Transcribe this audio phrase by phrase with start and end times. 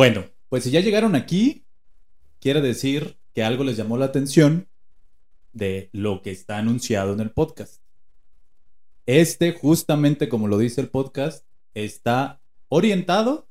[0.00, 1.66] Bueno, pues si ya llegaron aquí,
[2.40, 4.66] quiere decir que algo les llamó la atención
[5.52, 7.82] de lo que está anunciado en el podcast.
[9.04, 11.44] Este, justamente como lo dice el podcast,
[11.74, 12.40] está
[12.70, 13.50] orientado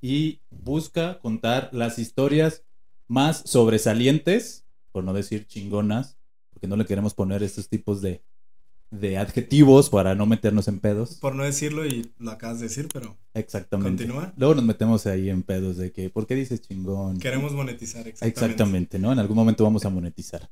[0.00, 2.64] y busca contar las historias
[3.06, 6.16] más sobresalientes, por no decir chingonas,
[6.48, 8.22] porque no le queremos poner estos tipos de,
[8.90, 11.14] de adjetivos para no meternos en pedos.
[11.16, 14.04] Por no decirlo y lo acabas de decir, pero Exactamente.
[14.04, 14.32] Continúa.
[14.36, 17.18] Luego nos metemos ahí en pedos de que, ¿por qué dices chingón?
[17.18, 18.28] queremos monetizar exactamente.
[18.28, 19.12] Exactamente, ¿no?
[19.12, 20.50] En algún momento vamos a monetizar.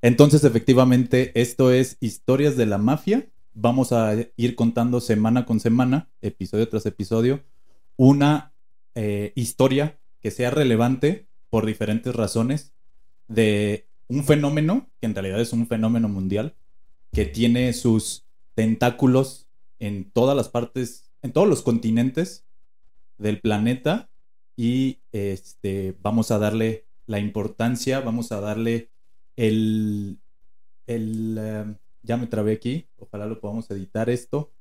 [0.00, 3.26] Entonces, efectivamente, esto es Historias de la Mafia.
[3.54, 7.42] Vamos a ir contando semana con semana, episodio tras episodio,
[7.96, 8.52] una
[8.94, 12.72] eh, historia que sea relevante por diferentes razones
[13.28, 16.54] de un fenómeno, que en realidad es un fenómeno mundial,
[17.14, 19.46] que tiene sus tentáculos
[19.78, 22.44] en todas las partes, en todos los continentes
[23.18, 24.10] del planeta
[24.56, 28.90] y este, vamos a darle la importancia, vamos a darle
[29.36, 30.18] el,
[30.86, 34.52] el eh, ya me trabé aquí, ojalá lo podamos editar esto,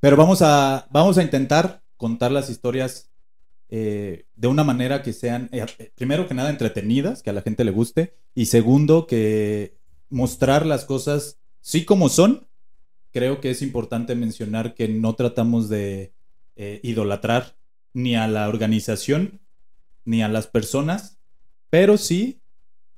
[0.00, 3.10] pero vamos a, vamos a intentar contar las historias
[3.68, 7.64] eh, de una manera que sean, eh, primero que nada, entretenidas, que a la gente
[7.64, 9.76] le guste, y segundo, que
[10.08, 12.46] mostrar las cosas sí como son.
[13.12, 16.14] Creo que es importante mencionar que no tratamos de
[16.56, 17.56] eh, idolatrar
[17.92, 19.40] ni a la organización
[20.04, 21.18] ni a las personas,
[21.70, 22.40] pero sí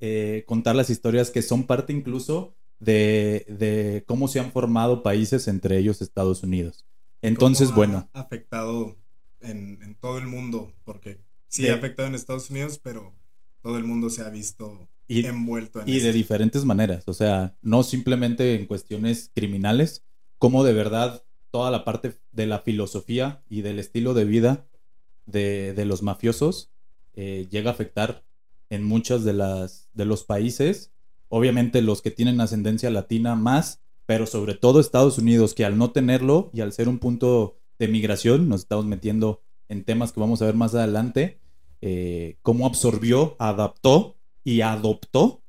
[0.01, 5.49] eh, contar las historias que son parte incluso de, de cómo se han formado países,
[5.49, 6.85] entre ellos Estados Unidos.
[7.23, 8.97] Entonces, ¿Cómo ha bueno, afectado
[9.41, 13.15] en, en todo el mundo, porque sí De- ha afectado en Estados Unidos, pero
[13.63, 14.89] todo el mundo se ha visto
[15.21, 20.05] Y- envuelto en y de diferentes maneras, o sea, no simplemente en cuestiones criminales,
[20.39, 24.67] como de verdad toda la parte de la filosofía y del estilo de vida
[25.27, 26.71] de, de los mafiosos
[27.15, 28.25] eh, llega a afectar
[28.71, 30.93] en muchas de las de los países,
[31.29, 35.91] obviamente los que tienen ascendencia latina más, pero sobre todo Estados Unidos, que al no
[35.91, 40.41] tenerlo y al ser un punto de migración, nos estamos metiendo en temas que vamos
[40.41, 41.39] a ver más adelante,
[41.83, 45.43] eh, cómo absorbió, adaptó y adoptó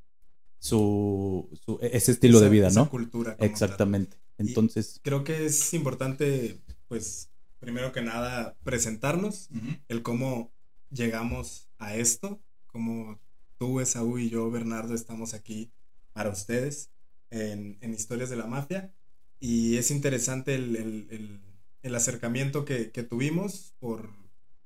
[0.60, 2.90] su, su- ese estilo de vida, esa ¿no?
[2.90, 3.48] cultura tal.
[3.50, 4.18] Exactamente.
[4.38, 9.50] Entonces, Creo que es importante, pues, primero que nada, presentarnos,
[9.88, 10.52] el cómo
[10.90, 13.20] llegamos a esto, cómo
[13.58, 15.72] tú, Esaú y yo, Bernardo, estamos aquí
[16.14, 16.90] para ustedes
[17.30, 18.94] en, en Historias de la Mafia.
[19.40, 21.40] Y es interesante el, el- el-
[21.84, 24.10] el acercamiento que, que tuvimos por,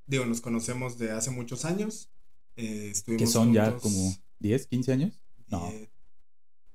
[0.06, 2.12] digo, nos conocemos de hace muchos años.
[2.58, 5.24] Eh, que son ya como 10, 15 años.
[5.48, 5.72] No.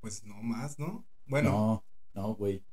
[0.00, 1.06] pues no más, ¿no?
[1.26, 1.84] Bueno, No,
[2.14, 2.64] no, güey.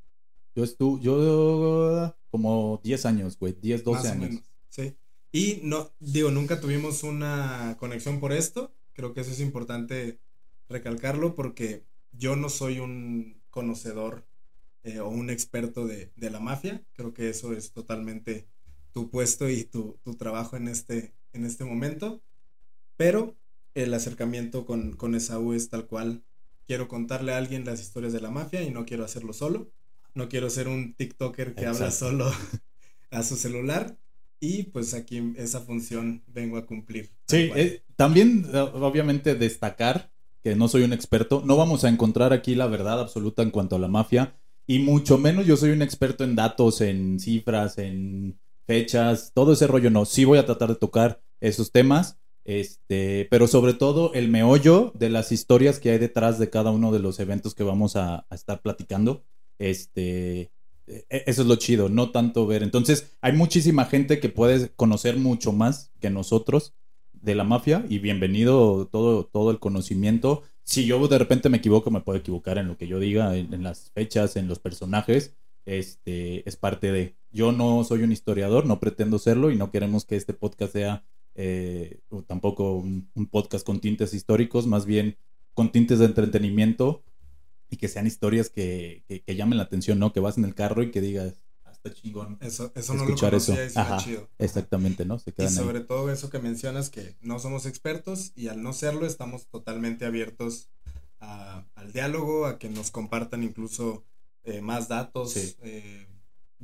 [0.56, 4.30] Yo estuve, yo como 10 años, güey, 10, 12 Más o años.
[4.30, 4.96] menos, sí.
[5.32, 8.74] Y no, digo, nunca tuvimos una conexión por esto.
[8.94, 10.20] Creo que eso es importante
[10.68, 14.26] recalcarlo porque yo no soy un conocedor
[14.84, 16.84] eh, o un experto de, de la mafia.
[16.94, 18.48] Creo que eso es totalmente
[18.92, 22.22] tu puesto y tu, tu trabajo en este, en este momento.
[23.00, 23.38] Pero
[23.76, 26.22] el acercamiento con, con Esaú es tal cual.
[26.68, 29.72] Quiero contarle a alguien las historias de la mafia y no quiero hacerlo solo.
[30.16, 32.30] No quiero ser un TikToker que habla solo
[33.12, 33.98] a su celular.
[34.42, 37.10] Y pues aquí esa función vengo a cumplir.
[37.30, 40.12] Sí, eh, también eh, obviamente destacar
[40.44, 43.78] que no soy un experto, no vamos a encontrar aquí la verdad absoluta en cuanto
[43.78, 44.36] a la mafia
[44.68, 48.38] y mucho menos yo soy un experto en datos, en cifras, en
[48.68, 50.04] fechas, todo ese rollo no.
[50.04, 55.10] Sí voy a tratar de tocar esos temas, este, pero sobre todo el meollo de
[55.10, 58.62] las historias que hay detrás de cada uno de los eventos que vamos a, estar
[58.62, 59.24] platicando.
[59.58, 60.52] Este,
[60.88, 62.64] e- eso es lo chido, no tanto ver.
[62.64, 66.74] Entonces, hay muchísima gente que puede conocer mucho más que nosotros
[67.14, 70.44] de la mafia y bienvenido todo, todo el conocimiento.
[70.64, 73.54] Si yo de repente me equivoco, me puedo equivocar en lo que yo diga, en,
[73.54, 75.36] en las fechas, en los personajes.
[75.66, 77.16] Este es parte de.
[77.32, 81.04] Yo no soy un historiador, no pretendo serlo y no queremos que este podcast sea
[81.36, 85.18] eh, o tampoco un, un podcast con tintes históricos, más bien
[85.54, 87.04] con tintes de entretenimiento
[87.70, 90.12] y que sean historias que, que, que llamen la atención, ¿no?
[90.14, 91.34] Que vas en el carro y que digas,
[91.66, 93.52] ah, está chingón Eso, eso no lo escuchar eso.
[93.54, 94.30] conocía y suena Ajá, chido.
[94.40, 95.20] exactamente, ¿no?
[95.20, 95.50] Se Y ahí.
[95.50, 100.06] sobre todo eso que mencionas, que no somos expertos y al no serlo estamos totalmente
[100.06, 100.70] abiertos
[101.20, 104.04] a- al diálogo, a que nos compartan incluso
[104.46, 105.56] eh, más datos Sí.
[105.62, 106.08] eh,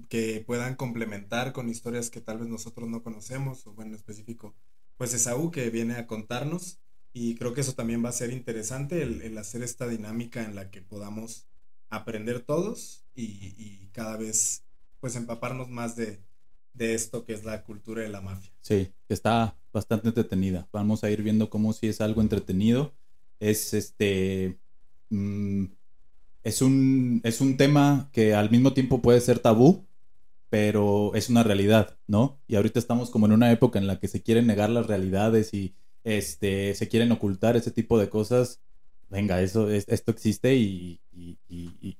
[0.09, 4.55] que puedan complementar con historias que tal vez nosotros no conocemos, o bueno, en específico,
[4.97, 6.79] pues Esaú que viene a contarnos
[7.13, 10.69] y creo que eso también va a ser interesante, el, hacer esta dinámica en la
[10.69, 11.47] que podamos
[11.89, 14.63] aprender todos y, y cada vez
[14.99, 16.19] pues empaparnos más de,
[16.75, 18.51] de esto que es la cultura de la mafia.
[18.61, 20.67] Sí, está bastante entretenida.
[20.71, 22.93] Vamos a ir viendo cómo si es algo entretenido.
[23.39, 24.59] Es este.
[25.09, 25.65] mm,
[26.45, 29.85] es, un, es un tema que al mismo tiempo puede ser tabú,
[30.49, 32.39] pero es una realidad, ¿no?
[32.47, 35.53] Y ahorita estamos como en una época en la que se quieren negar las realidades
[35.53, 38.61] y este, se quieren ocultar ese tipo de cosas.
[39.09, 41.01] Venga, eso, es- esto existe y-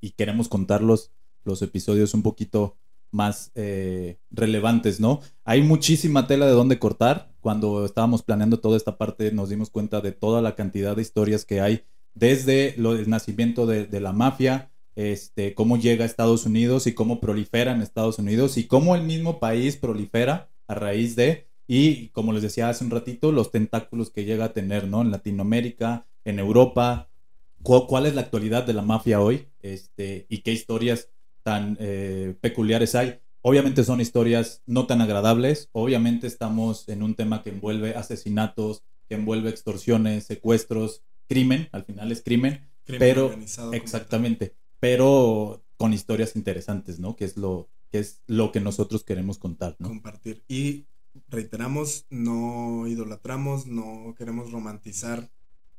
[0.02, 1.12] y queremos contar los,
[1.44, 2.78] los episodios un poquito
[3.12, 5.22] más eh, relevantes, ¿no?
[5.44, 7.32] Hay muchísima tela de dónde cortar.
[7.40, 11.46] Cuando estábamos planeando toda esta parte nos dimos cuenta de toda la cantidad de historias
[11.46, 16.94] que hay desde el nacimiento de, la mafia, este, cómo llega a Estados Unidos y
[16.94, 22.10] cómo prolifera en Estados Unidos y cómo el mismo país prolifera a raíz de, y
[22.10, 25.02] como les decía hace un ratito, los tentáculos que llega a tener, ¿no?
[25.02, 27.10] En Latinoamérica, en Europa,
[27.62, 31.10] cu- cuál es la actualidad de la mafia hoy, este, y qué historias
[31.44, 33.20] tan eh, peculiares hay.
[33.42, 39.16] Obviamente son historias no tan agradables, obviamente estamos en un tema que envuelve asesinatos, que
[39.16, 46.36] envuelve extorsiones, secuestros, crimen, al final es crimen, Crimen pero organizado exactamente, pero con historias
[46.36, 47.16] interesantes, ¿no?
[47.16, 49.88] Que es lo que es lo que nosotros queremos contar, ¿no?
[49.88, 50.44] compartir.
[50.48, 50.86] Y
[51.28, 55.30] reiteramos, no idolatramos, no queremos romantizar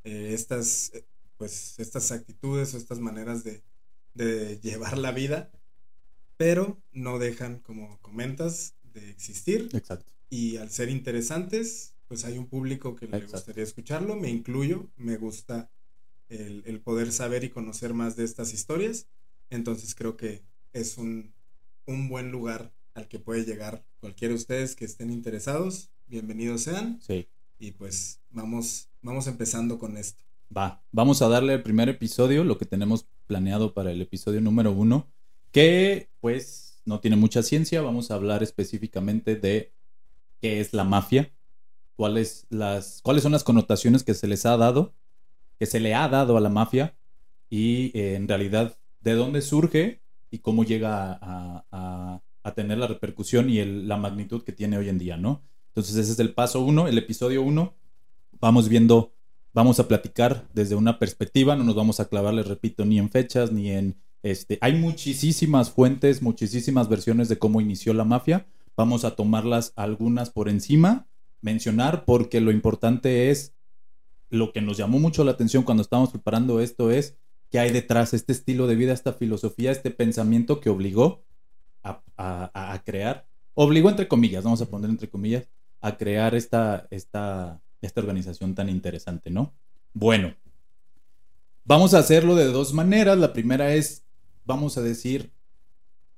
[0.05, 1.05] eh, estas, eh,
[1.37, 3.63] pues, estas actitudes o estas maneras de,
[4.15, 5.51] de llevar la vida,
[6.37, 9.69] pero no dejan, como comentas, de existir.
[9.73, 10.13] Exacto.
[10.31, 15.17] Y al ser interesantes, pues hay un público que le gustaría escucharlo, me incluyo, me
[15.17, 15.71] gusta
[16.29, 19.09] el, el poder saber y conocer más de estas historias,
[19.51, 20.43] entonces creo que
[20.73, 21.33] es un,
[21.87, 27.01] un buen lugar al que puede llegar cualquiera de ustedes que estén interesados, bienvenidos sean,
[27.03, 27.29] Sí.
[27.59, 30.23] y pues vamos, vamos empezando con esto.
[30.57, 34.71] Va, vamos a darle el primer episodio, lo que tenemos planeado para el episodio número
[34.73, 35.09] uno,
[35.51, 39.73] que pues no tiene mucha ciencia, vamos a hablar específicamente de
[40.41, 41.33] qué es la mafia,
[41.97, 44.95] cuáles, las, cuáles son las connotaciones que se les ha dado,
[45.59, 46.97] que se le ha dado a la mafia
[47.51, 52.23] y eh, en realidad de dónde surge y cómo llega a, a-
[52.55, 55.43] tener la repercusión y la magnitud que tiene hoy en día, ¿no?
[55.71, 57.75] Entonces ese es el paso uno, el episodio uno.
[58.41, 59.13] Vamos viendo
[59.53, 63.09] vamos a platicar desde una perspectiva, no nos vamos a clavar, les repito, ni en
[63.11, 63.97] fechas, ni en...
[64.23, 68.47] Este, hay muchísimas fuentes, muchísimas versiones de cómo inició la mafia.
[68.77, 71.07] Vamos a tomarlas algunas por encima,
[71.41, 73.55] mencionar, porque lo importante es,
[74.31, 77.17] lo que nos llamó mucho la atención cuando estábamos preparando esto es
[77.51, 81.23] qué hay detrás, este estilo de vida, esta filosofía, este pensamiento que obligó
[81.85, 85.49] a, a- a crear, obligó entre comillas, vamos a poner entre comillas,
[85.81, 89.55] a crear esta, esta, esta organización tan interesante, ¿no?
[89.95, 90.35] Bueno,
[91.65, 93.17] vamos a hacerlo de dos maneras.
[93.19, 94.05] La primera es,
[94.45, 95.33] vamos a decir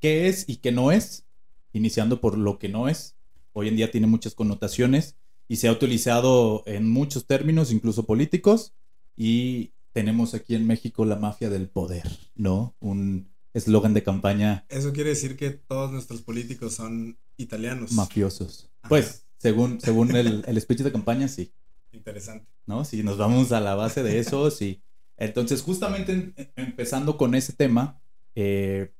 [0.00, 1.26] qué es y qué no es,
[1.74, 3.17] iniciando por lo que no es.
[3.58, 5.16] Hoy en día tiene muchas connotaciones
[5.48, 8.72] y se ha utilizado en muchos términos, incluso políticos,
[9.16, 12.04] y tenemos aquí en México la mafia del poder,
[12.36, 12.76] ¿no?
[12.78, 17.90] Un eslogan de campaña Eso quiere decir que todos nuestros políticos son italianos.
[17.90, 18.70] mafiosos.
[18.80, 18.90] Ajá.
[18.90, 21.52] Pues, según, según el, el speech de campaña, sí.
[21.90, 22.46] Interesante.
[22.64, 22.84] ¿no?
[22.84, 24.82] Si nos vamos a la base de eso, sí.
[25.16, 28.00] Entonces, justamente en- en- empezando con ese tema,
[28.36, 28.92] eh,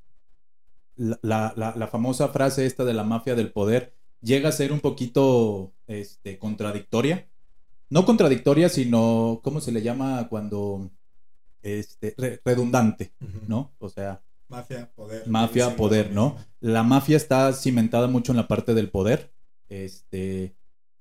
[0.96, 4.80] la- la- la famosa frase esta de la mafia del poder llega a ser un
[4.80, 7.26] poquito este, contradictoria.
[7.90, 10.90] No contradictoria, sino, ¿cómo se le llama cuando?
[11.62, 13.12] Este, re- redundante,
[13.48, 13.72] ¿no?
[13.78, 15.26] O sea, Mafia, poder.
[15.26, 16.37] Mafia, poder, ¿no?
[16.60, 19.32] la mafia está cimentada mucho en la parte del poder.
[19.68, 20.54] Este,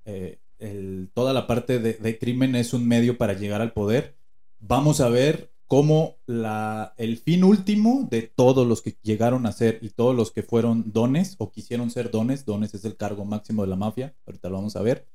[0.06, 4.16] eh, el- toda la parte de, de crimen es un medio para llegar al poder.
[4.60, 9.80] Vamos a ver cómo la, el fin último de todos los que llegaron a ser
[9.82, 13.64] y todos los que fueron dones o quisieron ser dones, dones es el cargo máximo
[13.64, 15.08] de la mafia, ahorita lo vamos a ver,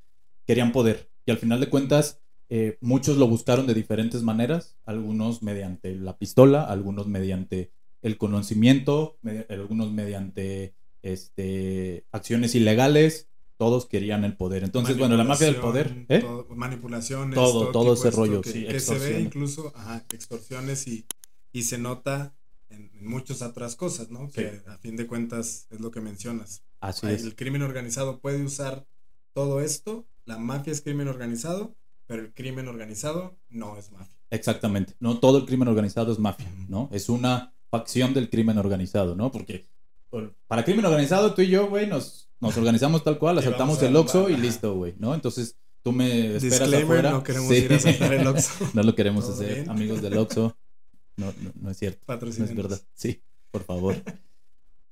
[0.45, 1.09] querían poder.
[1.25, 6.17] Y al final de cuentas, eh, muchos lo buscaron de diferentes maneras, algunos mediante la
[6.17, 7.71] pistola, algunos mediante
[8.03, 9.17] el conocimiento,
[9.49, 13.29] algunos mediante este, acciones ilegales,
[13.63, 14.63] todos querían el poder.
[14.65, 16.19] Entonces, bueno, la mafia del poder, ¿eh?
[16.19, 17.35] todo- manipulaciones.
[17.35, 21.05] Todo, todo ese rollo, que, sí, que se ve incluso, ajá, extorsiones y,
[21.53, 22.33] y se nota
[22.69, 24.27] en, en muchas otras cosas, ¿no?
[24.27, 24.33] Sí.
[24.41, 26.61] Que a fin de cuentas es lo que mencionas.
[26.81, 27.23] Así Ay, es.
[27.23, 28.85] El crimen organizado puede usar
[29.33, 31.73] todo esto, la mafia es crimen organizado,
[32.05, 34.17] pero el crimen organizado no es mafia.
[34.29, 34.93] Exactamente.
[34.99, 36.51] No todo el crimen organizado es mafia.
[36.67, 36.89] ¿no?
[36.91, 39.31] Es una facción del crimen organizado, ¿no?
[39.31, 39.65] Porque
[40.09, 43.95] por- para crimen organizado tú y yo, güey, nos, nos organizamos tal cual, asaltamos el
[43.95, 45.13] Oxxo y listo, güey, ¿no?
[45.15, 47.11] Entonces tú me esperas Disclaimer, afuera.
[47.11, 47.55] no queremos Sí.
[47.55, 48.51] ir a asaltar el Oxxo.
[48.73, 49.69] no lo queremos ¿Todo hacer, bien?
[49.69, 50.55] amigos del Oxxo.
[51.17, 52.01] No, no, no es cierto.
[52.07, 52.81] No es verdad.
[52.93, 53.21] Sí,
[53.51, 53.95] por favor.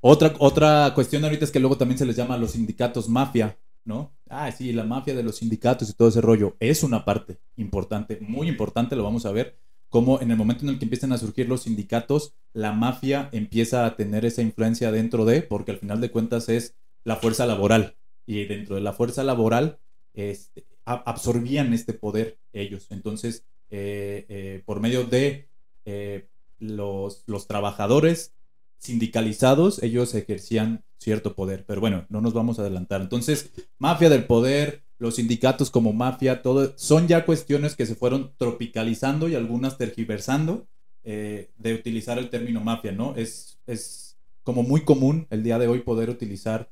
[0.01, 3.58] Otra, otra cuestión ahorita es que luego también se les llama a los sindicatos mafia.
[3.84, 4.12] ¿no?
[4.29, 8.20] Ah, sí, la mafia de los sindicatos y todo ese rollo es una parte importante,
[8.22, 9.58] muy importante, lo vamos a ver,
[9.89, 13.86] como en el momento en el que empiezan a surgir los sindicatos, la mafia empieza
[13.86, 17.96] a tener esa influencia dentro de, porque al final de cuentas es la fuerza laboral.
[18.25, 19.79] Y dentro de la fuerza laboral
[20.13, 22.88] este, absorbían este poder ellos.
[22.89, 25.50] Entonces, eh, eh, por medio de
[25.86, 26.27] eh,
[26.60, 28.34] los, trabajadores
[28.77, 31.65] sindicalizados, ellos ejercían cierto poder.
[31.65, 33.01] Pero bueno, no nos vamos a adelantar.
[33.01, 38.34] Entonces, mafia del poder, los sindicatos como mafia, todo, son ya cuestiones que se fueron
[38.38, 40.67] tropicalizando y algunas tergiversando
[41.03, 43.15] de utilizar el término mafia, ¿no?
[43.15, 46.70] Es, es como muy común el día de hoy poder utilizar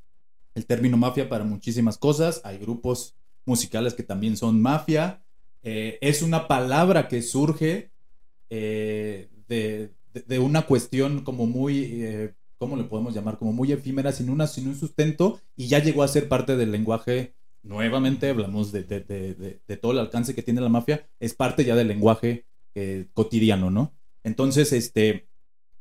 [0.59, 2.41] el término mafia para muchísimas cosas.
[2.43, 5.23] Hay grupos musicales que también son mafia.
[5.63, 7.91] Eh, es una palabra que surge
[8.49, 13.37] eh, de, de, una cuestión como muy, ¿cómo le podemos llamar?
[13.37, 16.71] Como muy efímera, sin, una, sin un sustento, y ya llegó a ser parte del
[16.71, 18.83] lenguaje nuevamente hablamos de,
[19.81, 23.93] todo el alcance que tiene la mafia, es parte ya del lenguaje eh, cotidiano, ¿no?
[24.23, 25.28] Entonces, este,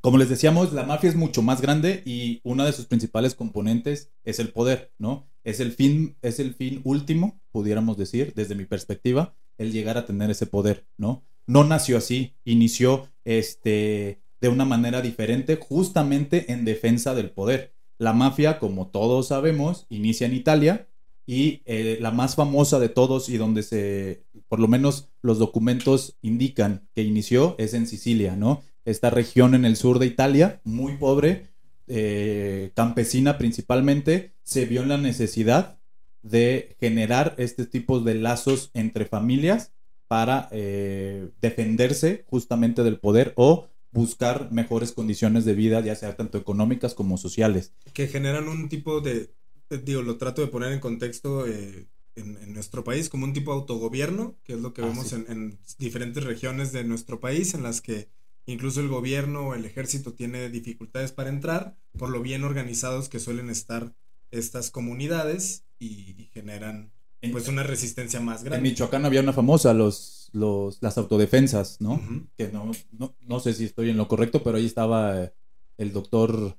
[0.01, 4.13] como les decíamos, la mafia es mucho más grande y una de sus principales componentes
[4.25, 5.29] es el poder, ¿no?
[5.45, 10.07] Es el fin, es el fin último, pudiéramos decir, desde mi perspectiva, el llegar a
[10.07, 11.25] tener ese poder, ¿no?
[11.47, 17.75] No nació así, inició este, de una manera diferente, justamente en defensa del poder.
[17.99, 20.89] La mafia, como todos sabemos, inicia en Italia,
[21.29, 26.17] y eh, la más famosa de todos y donde se, por lo menos los documentos
[26.23, 28.63] indican que inició es en Sicilia, ¿no?
[28.89, 31.49] Esta región en el sur de Italia, muy pobre,
[31.89, 35.79] eh, campesina principalmente, se vio en la necesidad
[36.23, 39.73] de generar este tipo de lazos entre familias
[40.07, 46.39] para eh, defenderse justamente del poder o buscar mejores condiciones de vida, ya sea tanto
[46.39, 47.75] económicas como sociales.
[47.93, 49.31] Que generan un tipo de
[49.69, 53.61] digo, lo trato de poner en contexto eh, en, nuestro país como un tipo de
[53.61, 57.81] autogobierno, que es lo que ah, vemos en, diferentes regiones de nuestro país, en las
[57.81, 58.09] que
[58.53, 63.21] incluso el gobierno o el ejército tiene dificultades para entrar, por lo bien organizados que
[63.21, 63.95] suelen estar
[64.31, 66.93] estas comunidades y, generan
[67.33, 68.59] pues una resistencia más grande.
[68.59, 72.01] En Michoacán había una famosa, los, los, las autodefensas, ¿no?
[72.37, 75.33] Que no, no, no, sé si estoy en lo correcto, pero ahí estaba
[75.79, 76.57] el doctor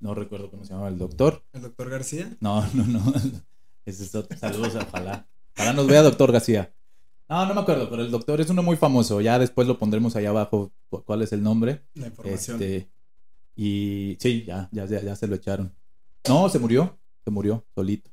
[0.00, 1.42] no recuerdo cómo se llamaba el doctor.
[1.52, 2.36] ¿El doctor García?
[2.40, 3.14] No, no, no.
[3.86, 3.98] Es.
[4.40, 5.28] Saludos, ojalá.
[5.56, 6.74] Ojalá nos vea doctor García.
[7.28, 9.20] No, no me acuerdo, pero el doctor es uno muy famoso.
[9.20, 10.72] Ya después lo pondremos ahí abajo
[11.04, 11.82] cuál es el nombre.
[11.94, 12.62] La información.
[12.62, 12.88] Este,
[13.56, 15.74] y sí, ya, ya, ya, se lo echaron.
[16.28, 16.98] No, se murió.
[17.24, 18.10] Se murió solito.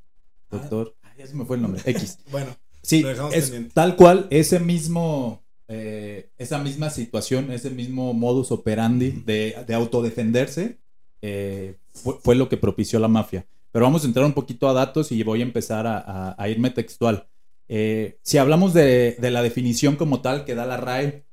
[0.50, 0.58] Ah.
[0.58, 0.96] Doctor.
[1.18, 1.82] ya se me fue el nombre.
[1.86, 2.20] X.
[2.32, 2.56] bueno.
[2.82, 9.64] Sí, es tal cual ese mismo, eh, esa misma situación, ese mismo modus operandi de,
[9.66, 10.80] de autodefenderse
[11.26, 13.48] eh, fue, lo que propició la mafia.
[13.72, 17.30] Pero vamos a entrar un poquito a datos y voy a empezar a, irme textual.
[17.68, 21.26] Eh, si hablamos de, la definición como tal que da la RAE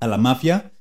[0.00, 0.72] a la mafia,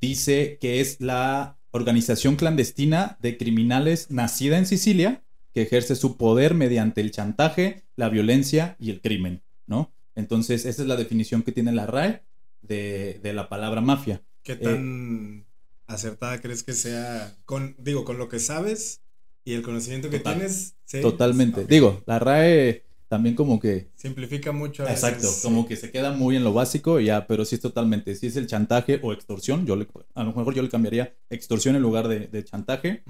[0.00, 6.54] dice que es la organización clandestina de criminales nacida en Sicilia que ejerce su poder
[6.54, 9.92] mediante el chantaje, la violencia y el crimen, ¿no?
[10.16, 12.22] Entonces, esa es la definición que tiene la RAE
[12.62, 14.22] de, la palabra mafia.
[14.42, 15.46] ¿Qué eh, tan
[15.86, 19.00] acertada crees que sea con, digo, con lo que sabes
[19.44, 20.74] y el conocimiento que tienes?
[21.02, 21.66] Totalmente.
[21.66, 22.84] Digo, la RAE
[23.14, 23.90] también como que...
[23.94, 24.88] Simplifica mucho.
[24.88, 28.26] Exacto, como que se queda muy en lo básico ya, pero sí es totalmente, si
[28.26, 31.82] es el chantaje o extorsión, yo le, a lo mejor yo le cambiaría extorsión en
[31.82, 33.04] lugar de, chantaje,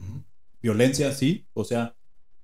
[0.61, 1.96] violencia sí, o sea,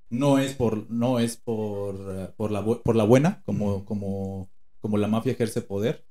[0.08, 4.48] no es por, no es por, por, la, por la buena, como, como,
[4.80, 6.06] como la mafia ejerce poder,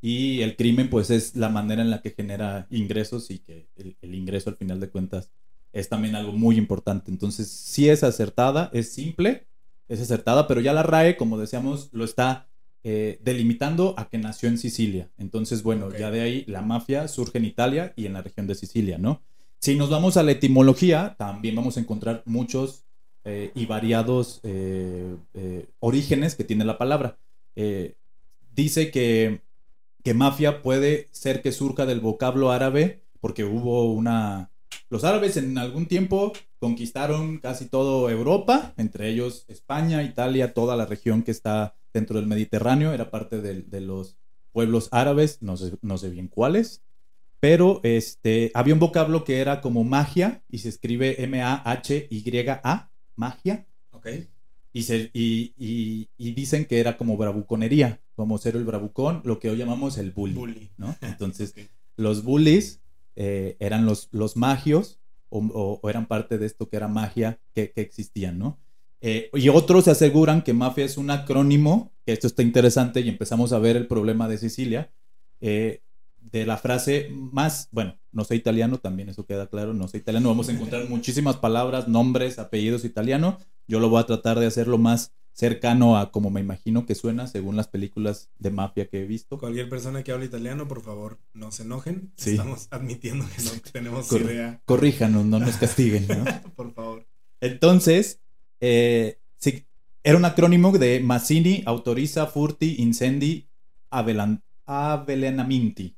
[0.00, 4.14] y el crimen, pues, es la manera en la que genera ingresos y que el,
[4.16, 5.30] ingreso, al final de cuentas,
[5.72, 7.12] es también algo muy importante.
[7.12, 9.46] Entonces, sí es acertada, es simple,
[9.88, 12.48] es acertada, pero ya la RAE, como decíamos, lo está
[12.84, 15.10] eh, delimitando a que nació en Sicilia.
[15.18, 18.54] Entonces, bueno, ya de ahí la mafia surge en Italia y en la región de
[18.54, 19.22] Sicilia, ¿no?
[19.60, 22.84] Si nos vamos a la etimología, también vamos a encontrar muchos
[23.24, 25.16] eh, y variados eh,
[25.80, 27.18] orígenes que tiene la palabra.
[28.54, 29.40] dice que
[30.08, 34.50] que mafia puede ser que surja del vocablo árabe, porque hubo una...
[34.88, 40.86] Los árabes en algún tiempo conquistaron casi toda Europa, entre ellos España, Italia, toda la
[40.86, 44.16] región que está dentro del Mediterráneo, era parte de, los
[44.52, 46.82] pueblos árabes, no sé, no sé bien cuáles,
[47.40, 53.66] pero este, había un vocablo que era como magia y se escribe M-A-H-Y-A, magia.
[53.92, 54.08] Ok.
[54.72, 55.54] Y, se, y,
[56.16, 60.10] y, dicen que era como bravuconería, como ser el bravucón, lo que hoy llamamos el
[60.10, 60.70] bully.
[60.76, 60.94] ¿no?
[61.00, 61.54] Entonces,
[61.96, 62.80] los bullies
[63.16, 65.00] eh, eran los, los magios
[65.30, 68.58] o, eran parte de esto que era magia que, que existían, ¿no?
[69.00, 73.08] Eh, y otros se aseguran que mafia es un acrónimo, que esto está interesante y
[73.08, 74.90] empezamos a ver el problema de Sicilia,
[75.40, 75.82] eh,
[76.20, 80.28] de la frase más, bueno, no soy italiano, también eso queda claro, no soy italiano,
[80.28, 84.78] vamos a encontrar muchísimas palabras, nombres, apellidos italianos, yo lo voy a tratar de hacerlo
[84.78, 89.06] más cercano a como me imagino que suena según las películas de mafia que he
[89.06, 89.38] visto.
[89.38, 92.10] Cualquier persona que hable italiano, por favor, no se enojen.
[92.16, 92.30] Sí.
[92.30, 94.60] Estamos admitiendo que no tenemos Cor- idea.
[94.64, 96.24] Corríjanos, no nos castiguen, ¿no?
[96.56, 97.06] por favor.
[97.40, 98.20] Entonces,
[98.60, 99.64] eh, sí,
[100.02, 103.46] era un acrónimo de Mazzini autoriza furti incendi
[103.92, 105.94] avelan- avvelenamenti,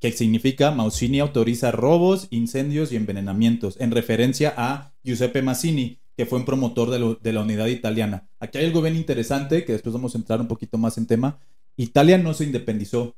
[0.00, 6.38] que significa Mazzini autoriza robos, incendios y envenenamientos, en referencia a Giuseppe Mazzini, que fue
[6.38, 8.28] un promotor de, la unidad italiana.
[8.38, 11.40] Aquí hay algo bien interesante, que después vamos a entrar un poquito más en tema.
[11.76, 13.16] Italia no se independizó.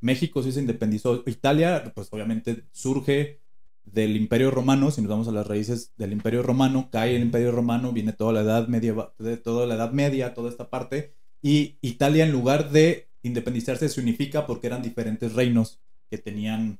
[0.00, 1.22] México sí se independizó.
[1.26, 3.40] Italia, pues obviamente surge
[3.84, 7.52] del Imperio Romano, si nos vamos a las raíces del Imperio Romano, cae el Imperio
[7.52, 8.94] Romano, viene toda la Edad Media,
[9.42, 14.46] toda la Edad Media, toda esta parte, y Italia en lugar de independizarse se unifica
[14.46, 15.80] porque eran diferentes reinos
[16.10, 16.78] que tenían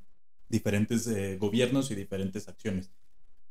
[0.49, 2.91] diferentes eh, gobiernos y diferentes acciones.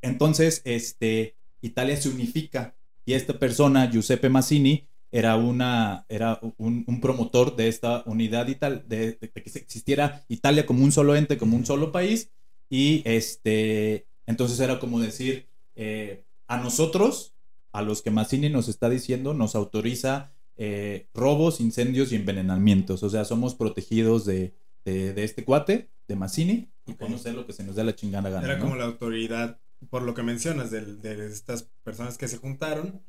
[0.02, 7.02] Entonces, este, Italia se unifica y esta persona, Giuseppe Mazzini, era, una, era un, un
[7.02, 11.56] promotor de esta unidad ital de, de que existiera Italia como un solo ente, como
[11.56, 12.32] un solo país,
[12.70, 17.34] y este, entonces era como decir, eh, a nosotros,
[17.72, 23.04] a los que Mazzini nos está diciendo, nos autoriza eh, robos, incendios y envenenamientos.
[23.04, 27.64] O sea, somos protegidos de, de, este cuate, de Mazzini, y hacer lo que se
[27.64, 28.46] nos dé la chingada gana.
[28.46, 28.64] Era ¿no?
[28.64, 33.02] como la autoridad, por lo que mencionas, del- de, estas personas que se juntaron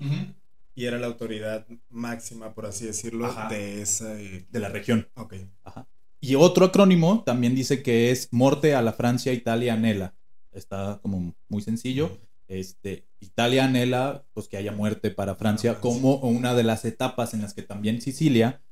[0.75, 3.49] y era la autoridad máxima, por así decirlo, Ajá.
[3.49, 4.21] de esa.
[4.21, 5.09] eh, De la región.
[5.15, 5.35] Ok.
[5.65, 5.87] Ajá.
[6.21, 10.15] Y otro acrónimo también dice que es Morte a la Francia Italia anhela.
[10.53, 12.19] Está como muy sencillo.
[12.49, 16.01] Este, Italia anhela pues que haya muerte para Francia Para Francia.
[16.03, 18.63] como una de las etapas en las que también Sicilia,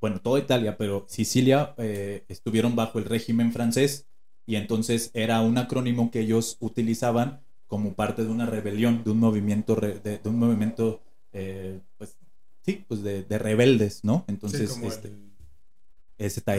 [0.00, 4.06] bueno, toda Italia, pero Sicilia eh, estuvieron bajo el régimen francés
[4.46, 9.18] y entonces era un acrónimo que ellos utilizaban como parte de una rebelión, de un
[9.20, 11.00] movimiento, re- de, de un movimiento,
[11.32, 12.16] eh, pues
[12.64, 14.24] sí, pues de, de rebeldes, ¿no?
[14.28, 15.08] Entonces, sí, este,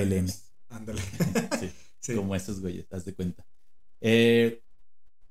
[0.02, 0.32] el-.
[0.70, 1.02] Ándale.
[1.60, 1.70] Sí,
[2.00, 2.16] Sí.
[2.16, 3.46] como esos güeyes, haz de cuenta.
[4.02, 4.62] Eh,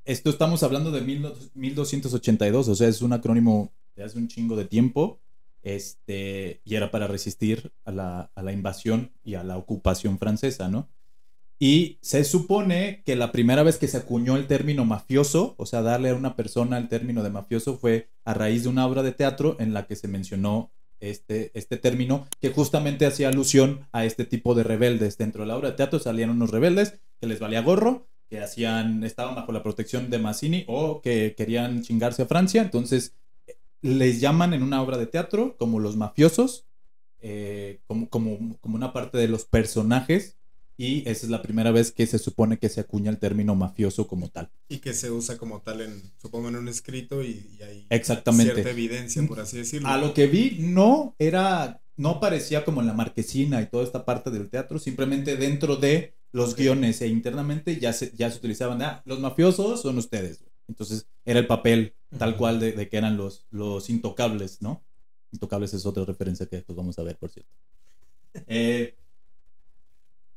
[0.06, 4.28] esto estamos hablando de mil do- 1282, o sea, es un acrónimo de hace un
[4.28, 5.20] chingo de tiempo.
[5.64, 10.68] Este, y era para resistir a la, a la invasión y a la ocupación francesa,
[10.68, 10.88] ¿no?
[11.64, 15.80] Y se supone que la primera vez que se acuñó el término mafioso, o sea,
[15.80, 19.12] darle a una persona el término de mafioso, fue a raíz de una obra de
[19.12, 24.24] teatro en la que se mencionó este, este término que justamente hacía alusión a este
[24.24, 25.18] tipo de rebeldes.
[25.18, 29.04] Dentro de la obra de teatro salían unos rebeldes que les valía gorro, que hacían,
[29.04, 32.60] estaban bajo la protección de Mazzini o que querían chingarse a Francia.
[32.60, 33.14] Entonces,
[33.82, 36.66] les llaman en una obra de teatro como los mafiosos,
[37.20, 40.38] eh, como, como, como una parte de los personajes.
[40.76, 44.06] Y esa es la primera vez que se supone que se acuña el término mafioso
[44.06, 44.50] como tal.
[44.68, 48.54] Y que se usa como tal en, supongo, en un escrito y, y hay Exactamente.
[48.54, 49.88] cierta evidencia, por así decirlo.
[49.88, 54.04] A lo que vi, no era, no aparecía como en la marquesina y toda esta
[54.04, 56.58] parte del teatro, simplemente dentro de los Ok.
[56.58, 60.40] guiones e internamente ya se, ya se utilizaban, ah, los mafiosos son ustedes.
[60.40, 60.52] güey".
[60.68, 64.84] Entonces era el papel tal cual de, de que eran los, los intocables, ¿no?
[65.32, 67.50] Intocables es otra referencia que después vamos a ver, por cierto.
[68.46, 68.96] Eh,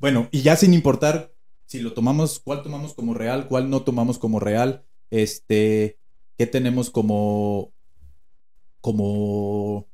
[0.06, 1.34] bueno, y ya sin importar
[1.66, 5.98] si lo tomamos, cuál tomamos como real, cuál no tomamos como real, este,
[6.38, 7.74] qué tenemos como,
[8.82, 9.88] como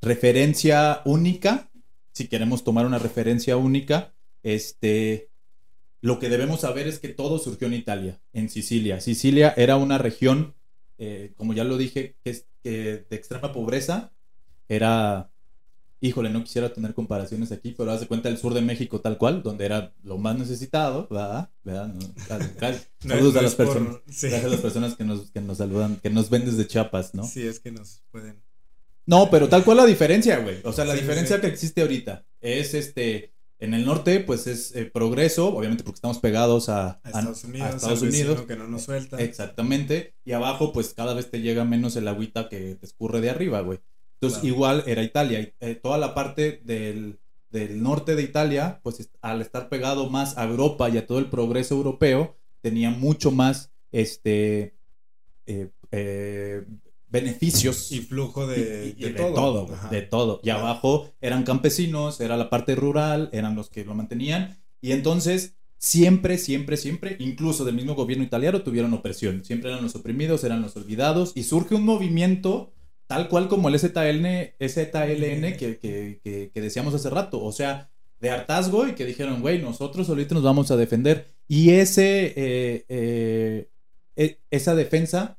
[0.00, 1.70] referencia única,
[2.12, 5.28] si queremos tomar una referencia única, este,
[6.00, 9.02] lo que debemos saber es que todo surgió en Italia, en Sicilia.
[9.02, 10.54] Sicilia era una región,
[10.96, 14.14] eh, como ya lo dije, que es de extrema pobreza,
[14.66, 15.30] era
[16.06, 19.16] híjole, no quisiera tener comparaciones aquí, pero haz de cuenta el sur de México tal
[19.18, 21.50] cual, donde era lo más necesitado, ¿verdad?
[21.64, 21.88] ¿verdad?
[21.94, 22.00] No,
[23.08, 23.96] Saludos no a las por- personas.
[24.10, 24.28] sí.
[24.28, 27.24] Gracias a las personas que nos, que nos saludan, que nos ven desde Chiapas, ¿no?
[27.24, 28.42] Sí, es que nos pueden.
[29.06, 30.58] No, pero tal cual la diferencia, güey.
[30.64, 31.42] O sea, la Sí, diferencia sí.
[31.42, 33.32] que existe ahorita es este.
[33.60, 37.66] En el norte, pues es eh, progreso, obviamente porque estamos pegados a, A Estados Unidos,
[37.72, 38.40] a Estados al Unidos.
[38.42, 39.16] que no nos suelta.
[39.22, 40.14] Exactamente.
[40.24, 43.60] Y abajo, pues cada vez te llega menos el agüita que te escurre de arriba,
[43.60, 43.78] güey.
[44.14, 44.54] Entonces, Claro.
[44.54, 45.52] igual era Italia.
[45.60, 47.18] Eh, toda la parte del,
[47.50, 51.26] del norte de Italia, pues al estar pegado más a Europa y a todo el
[51.30, 54.74] progreso europeo, tenía mucho más este
[55.46, 56.64] eh, eh,
[57.08, 57.92] beneficios.
[57.92, 59.68] Y flujo de, Y- y de todo.
[59.90, 60.40] de todo.
[60.42, 60.60] Y Claro.
[60.60, 64.56] abajo eran campesinos, era la parte rural, eran los que lo mantenían.
[64.80, 69.44] Y entonces siempre, siempre, siempre, incluso del mismo gobierno italiano, tuvieron opresión.
[69.44, 72.72] Siempre eran los oprimidos, eran los olvidados, y surge un movimiento
[73.06, 77.90] tal cual como el ZLN, ZLN que, que, que, decíamos hace rato, o sea,
[78.20, 81.34] de hartazgo y que dijeron, güey, nosotros ahorita nos vamos a defender.
[81.46, 83.68] Y ese, eh, eh,
[84.16, 85.38] e, esa defensa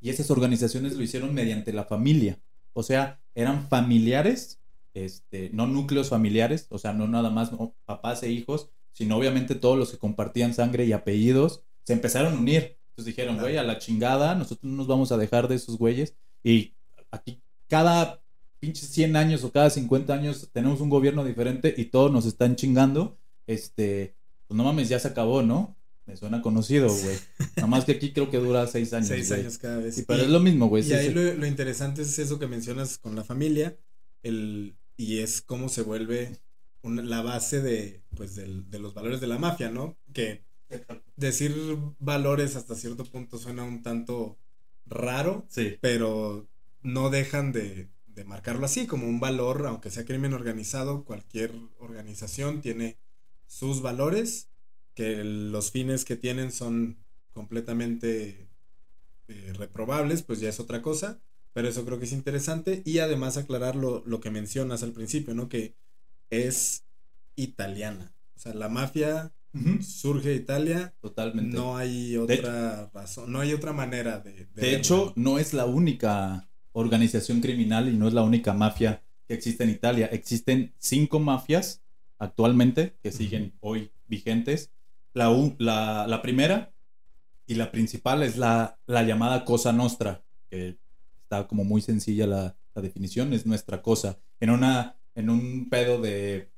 [0.00, 2.40] y esas organizaciones lo hicieron mediante la familia.
[2.72, 4.60] O sea, eran familiares,
[4.94, 7.50] este, no núcleos familiares, o sea, no nada más
[7.84, 12.38] papás e hijos, sino obviamente todos los que compartían sangre y apellidos, se empezaron a
[12.38, 12.78] unir.
[12.90, 16.14] Entonces dijeron, güey, a la chingada, nosotros no nos vamos a dejar de esos güeyes.
[16.44, 16.74] Y
[17.12, 18.20] aquí cada
[18.58, 22.56] pinches 100 años o cada 50 años tenemos un gobierno diferente y todos nos están
[22.56, 23.18] chingando.
[23.46, 24.14] Este,
[24.46, 25.76] pues no mames, ya se acabó, ¿no?
[26.06, 27.16] Me suena conocido, güey.
[27.56, 29.08] Nada más que aquí creo que dura seis años.
[29.08, 29.98] Seis años cada vez.
[29.98, 30.88] Y, pero es lo mismo, güey.
[30.88, 33.76] Y ahí lo, interesante es eso que mencionas con la familia,
[34.22, 36.40] el, y es cómo se vuelve
[36.82, 39.96] la base de, pues, de los valores de la mafia, ¿no?
[40.12, 40.42] Que
[41.16, 41.54] decir
[41.98, 44.38] valores hasta cierto punto suena un tanto
[44.86, 45.78] raro, sí.
[45.80, 46.48] pero
[46.82, 52.60] no dejan de, de marcarlo así, como un valor, aunque sea crimen organizado, cualquier organización
[52.60, 52.98] tiene
[53.46, 54.48] sus valores,
[54.94, 56.98] que los fines que tienen son
[57.32, 58.48] completamente
[59.28, 61.20] eh, reprobables, pues ya es otra cosa,
[61.52, 65.34] pero eso creo que es interesante y además aclarar lo, lo que mencionas al principio,
[65.34, 65.48] ¿no?
[65.48, 65.74] Que
[66.30, 66.84] es
[67.36, 68.14] italiana.
[68.36, 69.32] O sea, la mafia
[69.82, 70.94] surge de Italia.
[71.00, 71.56] Totalmente.
[71.56, 74.46] No hay otra razón, no hay otra manera de...
[74.46, 79.34] De, hecho, no es la única organización criminal y no es la única mafia que
[79.34, 80.06] existe en Italia.
[80.06, 81.82] Existen cinco mafias
[82.18, 84.72] actualmente que siguen hoy vigentes.
[85.14, 86.72] La, la, la, primera
[87.46, 90.78] y la principal es la, la, llamada Cosa Nostra, que
[91.22, 94.18] está como muy sencilla la, definición, es nuestra cosa.
[94.40, 96.50] En una en un pedo de,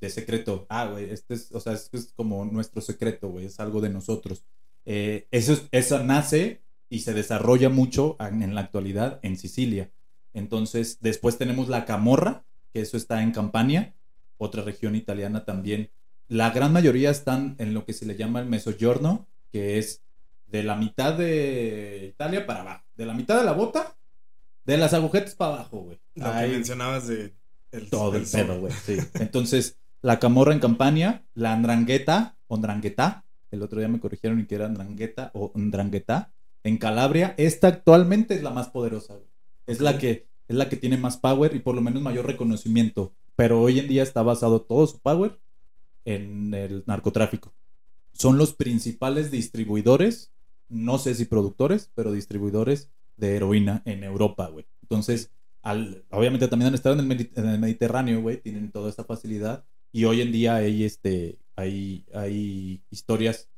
[0.00, 0.66] de secreto.
[0.68, 3.90] Ah, güey, este es, o sea, esto es como nuestro secreto, güey, es algo de
[3.90, 4.44] nosotros.
[4.84, 9.90] Eh, eso, eso nace y se desarrolla mucho en, la actualidad en Sicilia.
[10.34, 13.94] Entonces, después tenemos la Camorra, que eso está en Campania,
[14.36, 15.90] otra región italiana también.
[16.26, 20.02] La gran mayoría están en lo que se le llama el Mezzogiorno, que es
[20.46, 22.84] de la mitad de Italia para abajo.
[22.96, 23.96] De la mitad de la bota,
[24.64, 26.00] de las agujetas para abajo, güey.
[26.16, 27.32] Lo que mencionabas de
[27.88, 28.72] todo el, pedo, güey.
[28.72, 28.98] Sí.
[29.14, 34.46] Entonces, la camorra en Campania, la andrangueta, o andrangueta, el otro día me corrigieron y
[34.46, 36.32] que era andrangueta o andrangueta,
[36.64, 39.18] en Calabria, esta actualmente es la más poderosa.
[39.66, 43.12] Es la que es la que tiene más power y por lo menos mayor reconocimiento,
[43.36, 45.38] pero hoy en día está basado todo su power
[46.04, 47.54] en el narcotráfico.
[48.12, 50.32] Son los principales distribuidores,
[50.68, 54.66] no sé si productores, pero distribuidores de heroína en Europa, güey.
[54.82, 55.30] Entonces,
[55.62, 59.64] obviamente también han estado en el, Mediterráneo, güey, tienen toda esta facilidad.
[59.92, 63.48] Y hoy en día hay, este, hay, hay historias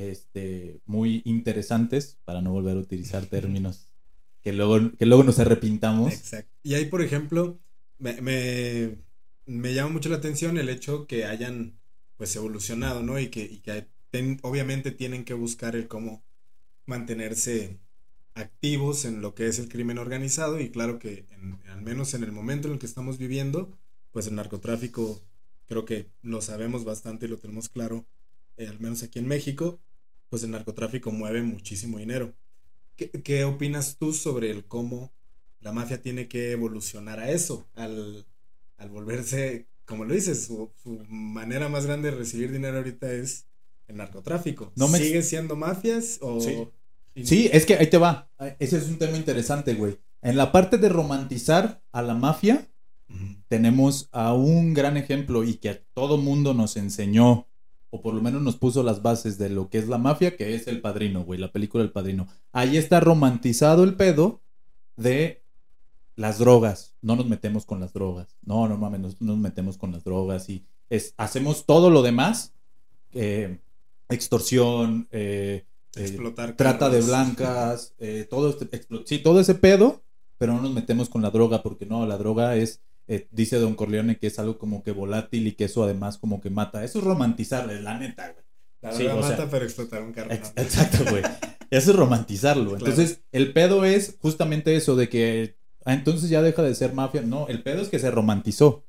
[0.00, 3.88] este, muy interesantes, para no volver a utilizar términos
[4.42, 6.12] que luego, que luego nos arrepintamos.
[6.12, 6.54] Exacto.
[6.62, 7.58] Y ahí, por ejemplo,
[7.98, 8.20] me,
[9.46, 11.78] me, llama mucho la atención el hecho que hayan
[12.16, 13.18] pues evolucionado, ¿no?
[13.18, 13.86] Y que, que
[14.42, 16.22] obviamente tienen que buscar el cómo
[16.86, 17.78] mantenerse
[18.34, 21.26] activos en lo que es el crimen organizado y claro que
[21.68, 23.78] al menos en el momento en el que estamos viviendo,
[24.12, 25.22] pues el narcotráfico
[25.66, 28.04] creo que lo sabemos bastante y lo tenemos claro,
[28.56, 29.80] eh, al menos aquí en México,
[30.30, 32.32] pues el narcotráfico mueve muchísimo dinero.
[32.96, 35.12] ¿Qué, opinas tú sobre el cómo
[35.60, 38.26] la mafia tiene que evolucionar a eso, al,
[38.90, 40.70] volverse, como lo dices, su,
[41.08, 43.46] manera más grande de recibir dinero ahorita es
[43.88, 44.72] el narcotráfico?
[44.76, 46.72] No ¿Sigue siendo mafias o...
[47.24, 48.30] Sí, es que ahí te va.
[48.58, 49.98] Ese es un tema interesante, güey.
[50.22, 52.68] En la parte de romantizar a la mafia,
[53.48, 57.48] tenemos a un gran ejemplo y que a todo mundo nos enseñó,
[57.90, 60.54] o por lo menos nos puso las bases de lo que es la mafia, que
[60.54, 62.28] es El Padrino, güey, la película El Padrino.
[62.52, 64.40] Ahí está romantizado el pedo
[64.96, 65.42] de
[66.14, 66.94] las drogas.
[67.02, 68.36] No nos metemos con las drogas.
[68.42, 72.52] No, no mames, no nos metemos con las drogas y es, hacemos todo lo demás.
[73.12, 73.58] Eh,
[74.08, 75.64] extorsión, eh,
[75.96, 77.94] eh, Explotar trata de blancas,
[78.28, 80.02] todo este, sí, todo ese pedo,
[80.38, 83.74] pero no nos metemos con la droga porque no, la droga es, eh, dice Don
[83.74, 86.84] Corleone que es algo como que volátil y que eso además como que mata.
[86.84, 88.44] Eso es romantizarle, la neta, güey.
[88.82, 90.30] La droga mata, pero explotar un carro.
[90.32, 91.22] exacto, güey.
[91.70, 92.76] Eso es romantizarlo.
[92.76, 97.22] Entonces, el pedo es justamente eso de que ah, entonces ya deja de ser mafia.
[97.22, 98.84] No, el pedo es que se romantizó.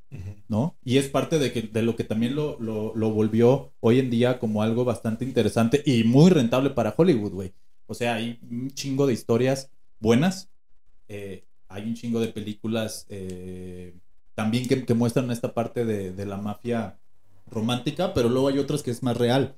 [0.47, 0.75] ¿no?
[0.84, 4.39] Y es parte de, que, de lo que también lo, lo, volvió hoy en día
[4.39, 7.53] como algo bastante interesante y muy rentable para Hollywood, güey.
[7.86, 10.49] O sea, hay un chingo de historias buenas,
[11.07, 13.93] eh, hay un chingo de películas eh,
[14.36, 16.98] también que, muestran esta parte de, la mafia
[17.50, 19.56] romántica, pero luego hay otras que es más real.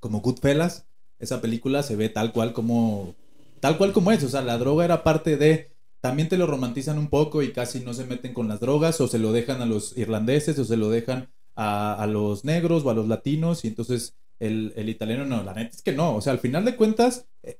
[0.00, 0.86] como Goodfellas,
[1.18, 3.14] esa película se ve tal cual como,
[3.60, 6.98] tal cual como es, o sea, la droga era parte de, también te lo romantizan
[6.98, 9.66] un poco y casi no se meten con las drogas o se lo dejan a
[9.66, 13.68] los irlandeses o se lo dejan a, a los negros o a los latinos y
[13.68, 16.76] entonces el, el, italiano no, la neta es que no, o sea, al final de
[16.76, 17.58] cuentas, eh,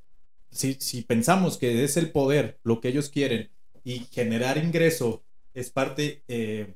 [0.50, 3.50] si, si pensamos que es el poder lo que ellos quieren
[3.84, 5.23] y generar ingreso
[5.54, 6.74] es parte eh,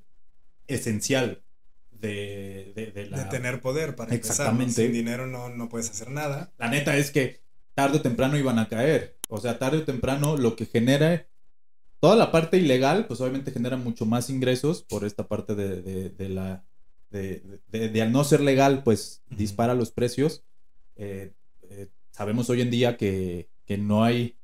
[0.66, 1.42] esencial
[1.90, 3.24] de, de, de, la...
[3.24, 4.62] de, tener poder para Exactamente.
[4.64, 6.52] Empezar, Sin dinero no, no puedes hacer nada.
[6.58, 7.40] La neta es que
[7.74, 9.18] tarde o temprano iban a caer.
[9.28, 11.26] O sea, tarde o temprano lo que genera
[12.00, 16.28] toda la parte ilegal, pues obviamente genera mucho más ingresos por esta parte de, de
[16.28, 16.64] la...
[17.10, 19.36] De, al no ser legal, pues uh -huh.
[19.38, 20.44] dispara los precios.
[20.96, 21.32] Eh,
[21.70, 24.37] eh, sabemos hoy en día que, que no hay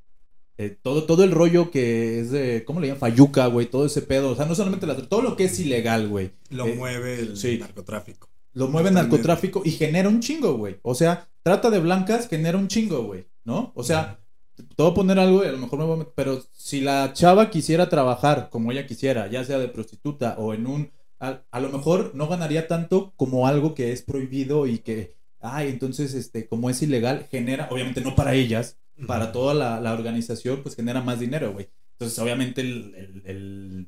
[0.57, 3.01] eh, todo, todo el rollo que es de, ¿cómo le llaman?
[3.01, 4.31] Fayuca, güey, todo ese pedo.
[4.31, 6.31] O sea, no solamente la, todo lo que es ilegal, güey.
[6.51, 7.59] Lo eh, mueve el sí.
[7.59, 8.29] narcotráfico.
[8.53, 10.77] Lo mueve el narcotráfico y genera un chingo, güey.
[10.83, 13.73] O sea, trata de blancas genera un chingo, güey, ¿no?
[13.75, 14.21] O sea,
[14.55, 16.07] te voy a poner algo, a lo mejor me voy a...
[16.15, 20.69] Pero si la chava quisiera trabajar como ella quisiera, ya sea de prostituta o en
[20.69, 20.93] un...
[21.19, 25.17] A, a lo mejor no ganaría tanto como algo que es prohibido y que...
[25.41, 29.93] Ay, entonces, este, como es ilegal, genera, obviamente no para ellas, para toda la, la,
[29.93, 31.69] organización, pues genera más dinero, güey.
[31.93, 33.87] Entonces, obviamente, el, el, el,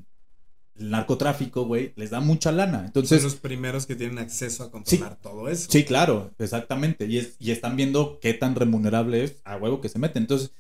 [0.79, 2.85] el narcotráfico, güey, les da mucha lana.
[2.87, 5.71] Entonces, Son los primeros que tienen acceso a controlar sí, todo eso.
[5.71, 7.07] Sí, claro, exactamente.
[7.07, 10.19] Y, es, y están viendo qué tan remunerable es a huevo que se mete.
[10.19, 10.53] Entonces,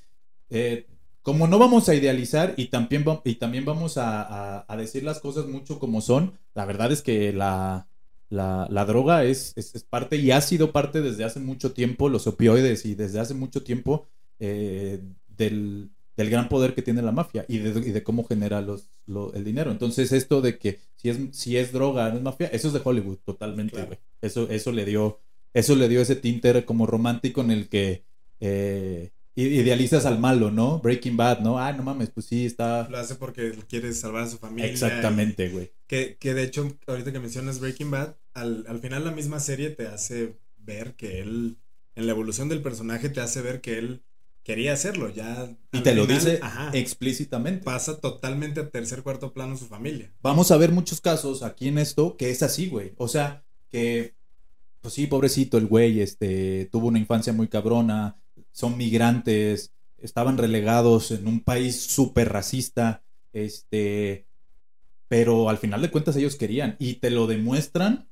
[0.50, 0.87] eh,
[1.22, 5.18] como no vamos a idealizar y también, y también vamos a, a, a, decir las
[5.18, 7.88] cosas mucho como son, la verdad es que la,
[8.28, 12.09] la, la droga es, es, es, parte y ha sido parte desde hace mucho tiempo,
[12.09, 14.06] los opioides y desde hace mucho tiempo
[14.38, 18.61] eh, del, del, gran poder que tiene la mafia y de, y de cómo genera
[18.61, 19.70] los, lo, el dinero.
[19.70, 22.81] Entonces, esto de que si es, si es droga, no es mafia, eso es de
[22.83, 23.99] Hollywood, totalmente, claro.
[24.20, 25.20] Eso, eso le dio,
[25.55, 28.05] eso le dio ese tinte como romántico en el que
[28.40, 30.79] eh, idealizas al malo, ¿no?
[30.81, 31.59] Breaking Bad, ¿no?
[31.59, 32.88] Ah, no mames, pues sí, está...
[32.88, 34.70] Lo hace porque quiere salvar a su familia.
[34.70, 35.72] Exactamente, güey.
[35.87, 39.70] Que, que de hecho, ahorita que mencionas Breaking Bad, al, al final la misma serie
[39.70, 41.59] te hace ver que él,
[41.94, 44.03] en la evolución del personaje, te hace ver que él
[44.46, 45.50] quería hacerlo, ya.
[45.72, 47.64] Y te final, lo dice ajá, explícitamente.
[47.64, 50.12] Pasa totalmente a tercer, cuarto plano su familia.
[50.22, 52.94] Vamos a ver muchos casos aquí en esto que es así, güey.
[52.96, 54.14] O sea, que,
[54.80, 58.18] pues sí, pobrecito el güey, este, tuvo una infancia muy cabrona,
[58.52, 64.28] son migrantes, estaban relegados en un país súper racista, este,
[65.09, 68.09] pero al final de cuentas ellos querían y te lo demuestran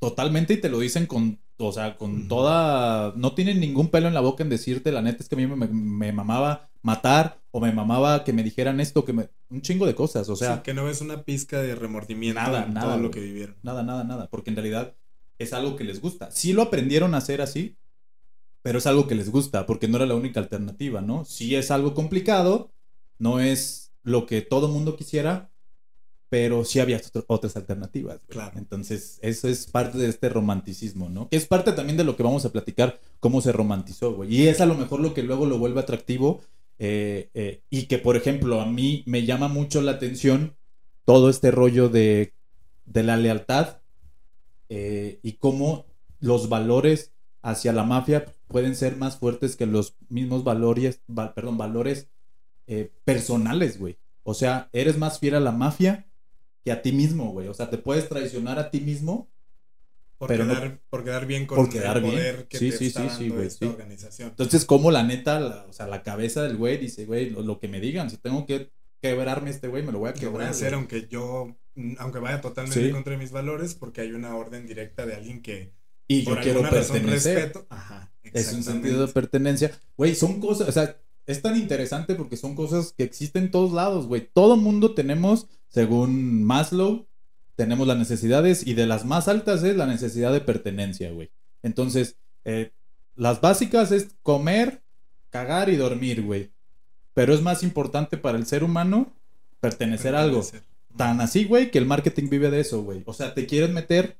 [0.00, 4.14] totalmente y te lo dicen con, o sea, con toda, no tienen ningún pelo en
[4.14, 7.60] la boca en decirte, la neta es que a mí me, me mamaba matar o
[7.60, 10.56] me mamaba que me dijeran esto, que me, un chingo de cosas, o sea.
[10.56, 13.56] Sí, que no ves una pizca de remordimiento nada, en nada, todo lo que vivieron.
[13.62, 14.94] Nada, nada, nada, porque en realidad
[15.38, 16.30] es algo que les gusta.
[16.30, 17.76] Sí lo aprendieron a hacer así,
[18.62, 21.24] pero es algo que les gusta, porque no era la única alternativa, ¿no?
[21.24, 22.72] Sí es algo complicado,
[23.18, 25.50] no es lo que todo mundo quisiera,
[26.28, 28.16] pero sí había otras alternativas.
[28.16, 28.28] Güey.
[28.28, 28.58] Claro.
[28.58, 31.28] Entonces, eso es parte de este romanticismo, ¿no?
[31.28, 34.34] Que es parte también de lo que vamos a platicar, cómo se romantizó, güey.
[34.34, 36.40] Y es a lo mejor lo que luego lo vuelve atractivo
[36.78, 40.56] eh, eh, y que, por ejemplo, a mí me llama mucho la atención
[41.04, 42.34] todo este rollo de,
[42.84, 43.78] de la lealtad
[44.68, 45.86] eh, y cómo
[46.18, 47.12] los valores
[47.42, 52.08] hacia la mafia pueden ser más fuertes que los mismos valores, va, perdón, valores
[52.66, 53.98] eh, personales, güey.
[54.24, 56.06] O sea, eres más fiel a la mafia
[56.66, 57.46] que a ti mismo, güey.
[57.46, 59.30] O sea, te puedes traicionar a ti mismo.
[60.18, 62.46] Por, pero quedar, no, por quedar bien con por quedar el poder bien.
[62.48, 63.70] que sí, te sí, está sí, dando sí, güey, esta sí.
[63.70, 64.28] organización.
[64.30, 67.60] Entonces, como la neta, la, o sea, la cabeza del güey dice, güey, lo, lo,
[67.60, 70.32] que me digan, si tengo que quebrarme este güey, me lo voy a quebrar.
[70.32, 70.80] Lo voy a hacer, güey.
[70.80, 71.54] aunque yo,
[71.98, 75.72] aunque vaya totalmente contra mis valores, porque hay una orden directa de alguien que
[76.08, 77.34] Y yo por quiero alguna razón pertenecer.
[77.36, 77.66] respeto.
[77.70, 79.70] Ajá, Es un sentido de pertenencia.
[79.96, 83.72] Güey, son cosas, o sea, es tan interesante porque son cosas que existen en todos
[83.72, 84.28] lados, güey.
[84.32, 87.06] Todo mundo tenemos, según Maslow,
[87.54, 91.30] tenemos las necesidades y de las más altas es la necesidad de pertenencia, güey.
[91.62, 92.72] Entonces, eh,
[93.14, 94.82] las básicas es comer,
[95.30, 96.50] cagar y dormir, güey.
[97.14, 99.12] Pero es más importante para el ser humano
[99.60, 100.42] pertenecer a algo.
[100.96, 103.02] Tan así, güey, que el marketing vive de eso, güey.
[103.06, 104.18] O sea, te quieren meter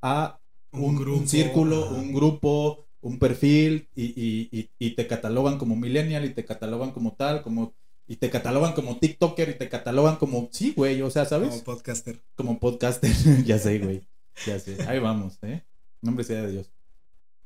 [0.00, 0.38] a
[0.72, 1.94] un, Un un grupo, círculo, ajá.
[1.94, 6.92] un grupo, un perfil y, y- y- y te catalogan como millennial y te catalogan
[6.92, 7.74] como tal, como
[8.10, 11.50] y te catalogan como TikToker y te catalogan como sí, güey, o sea, ¿sabes?
[11.50, 12.20] Como podcaster.
[12.34, 13.12] Como podcaster,
[13.46, 14.02] ya sé, güey.
[14.46, 14.76] Ya sé.
[14.88, 15.62] Ahí vamos, ¿eh?
[16.02, 16.72] Nombre sea de Dios.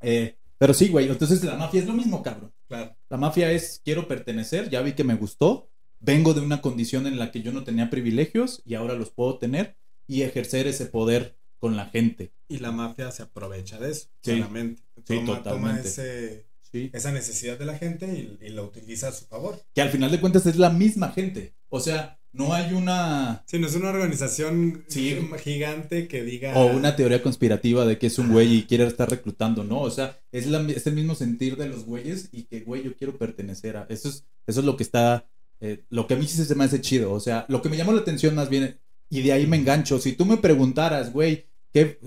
[0.00, 2.50] Eh, pero sí, güey, entonces la mafia es lo mismo, cabrón.
[2.66, 2.96] Claro.
[3.10, 5.68] La mafia es quiero pertenecer, ya vi que me gustó,
[6.00, 9.36] vengo de una condición en la que yo no tenía privilegios y ahora los puedo
[9.38, 12.32] tener y ejercer ese poder con la gente.
[12.48, 14.32] Y la mafia se aprovecha de eso, Sí.
[14.36, 14.82] claramente.
[15.06, 15.88] Sí, Toma, toma totalmente.
[15.88, 16.90] ese, Sí.
[16.92, 19.62] esa necesidad de la gente y, y la utiliza a su favor.
[19.74, 21.54] Que al final de cuentas es la misma gente.
[21.68, 23.44] O sea, no hay una...
[23.46, 25.16] Sí, no es una organización Sí.
[25.42, 26.54] gigante que diga...
[26.58, 29.80] O una teoría conspirativa de que es un güey y quiere estar reclutando, ¿no?
[29.82, 32.96] O sea, es, la, es el mismo sentir de los güeyes y que, güey, yo
[32.96, 33.86] quiero pertenecer a...
[33.88, 35.28] Eso es, eso es lo que está...
[35.60, 37.12] eh, lo que a mí sí se me hace chido.
[37.12, 40.00] O sea, lo que me llamó la atención más bien, y de ahí me engancho.
[40.00, 42.00] Si tú me preguntaras, güey, ¿qué,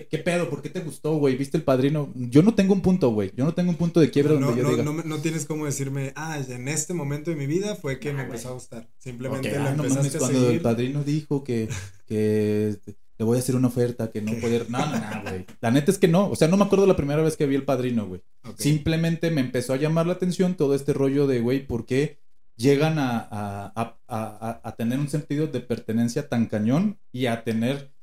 [0.00, 0.50] qué, qué pedo?
[0.50, 1.36] ¿Por qué te gustó, güey?
[1.36, 2.10] ¿Viste el padrino?
[2.16, 3.30] Yo no tengo un punto, güey.
[3.36, 4.82] Yo no tengo un punto de quiebre no, donde yo no, diga...
[4.84, 8.14] no, no tienes como decirme, ah, en este momento de mi vida fue que Ah,
[8.14, 8.88] me empezó a gustar.
[8.98, 11.68] Simplemente ah, la no empezaste mames, a cuando el padrino dijo que,
[12.06, 12.76] que
[13.18, 14.64] le voy a hacer una oferta que no puede.
[14.68, 15.46] No, no, no, güey.
[15.60, 16.28] La neta es que no.
[16.30, 18.20] O sea, no me acuerdo la primera vez que vi el padrino, güey.
[18.58, 22.18] Simplemente me empezó a llamar la atención todo este rollo de, güey, ¿por qué
[22.56, 27.42] llegan a, a- a- a- a tener un sentido de pertenencia tan cañón y a
[27.44, 27.93] tener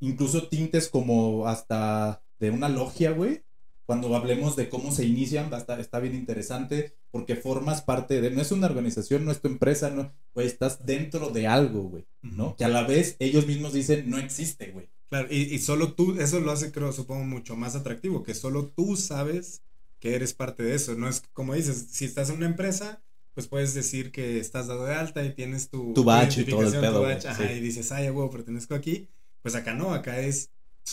[0.00, 3.42] incluso tintes como hasta de una logia, güey?
[3.86, 8.20] Cuando hablemos de cómo se inician, va a estar- está bien interesante porque formas parte
[8.20, 11.82] de, no es una organización, no es tu empresa, no, güey, estás dentro de algo,
[11.84, 12.56] güey, ¿no?
[12.56, 14.88] Que a la vez ellos mismos dicen, no existe, güey.
[15.08, 18.66] Claro, y, y solo tú, eso lo hace, creo, supongo, mucho más atractivo, que solo
[18.66, 19.62] tú sabes
[20.00, 20.96] que eres parte de eso.
[20.96, 23.00] No es como dices, si estás en una empresa,
[23.34, 26.62] pues puedes decir que estás dado de alta y tienes tu, Tu badge y todo
[26.62, 27.54] el pedo, tu badge, ajá, sí.
[27.54, 29.08] y dices, ay, huevo, pertenezco aquí.
[29.46, 30.50] Pues acá no, acá es,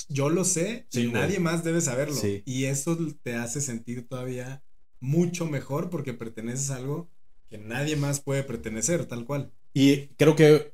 [0.09, 1.13] yo lo sé Sí, y güey.
[1.23, 2.13] nadie más debe saberlo.
[2.13, 2.43] Sí.
[2.45, 4.61] Y eso te hace sentir todavía
[4.99, 7.09] mucho mejor porque perteneces a algo
[7.49, 9.51] que nadie más puede pertenecer, tal cual.
[9.73, 10.71] Y creo que,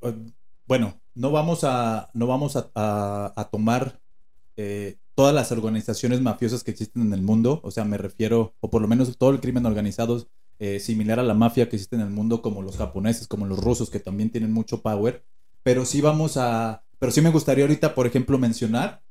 [0.67, 4.01] bueno, no vamos a, no vamos a, a- a tomar
[4.57, 8.69] eh, todas las organizaciones mafiosas que existen en el mundo, o sea, me refiero, o
[8.69, 10.27] por lo menos todo el crimen organizado
[10.59, 13.63] eh, similar a la mafia que existe en el mundo, como los japoneses, como los
[13.63, 15.23] rusos, que también tienen mucho power,
[15.63, 19.01] pero sí vamos a, pero sí me gustaría ahorita, por ejemplo, mencionar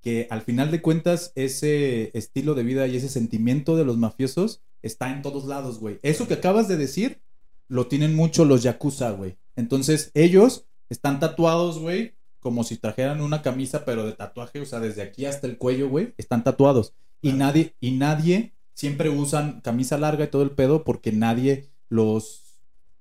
[0.00, 4.62] que al final de cuentas ese estilo de vida y ese sentimiento de los mafiosos
[4.82, 5.98] está en todos lados, güey.
[6.02, 7.20] Eso que acabas de decir
[7.68, 9.36] lo tienen mucho los yakuza, güey.
[9.56, 14.80] Entonces ellos están tatuados, güey, como si trajeran una camisa, pero de tatuaje, o sea,
[14.80, 16.94] desde aquí hasta el cuello, güey, están tatuados.
[17.20, 17.38] Y Claro.
[17.38, 22.47] nadie, y nadie siempre usan camisa larga y todo el pedo porque nadie los...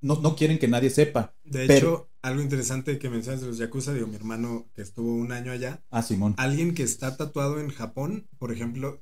[0.02, 1.34] No, no quieren que nadie sepa.
[1.44, 5.14] De Pero- hecho, algo interesante que mencionas de los Yakuza, digo, mi hermano que estuvo
[5.14, 6.36] un año allá, Ah, Simón.
[6.38, 9.02] alguien que está tatuado en Japón, por ejemplo,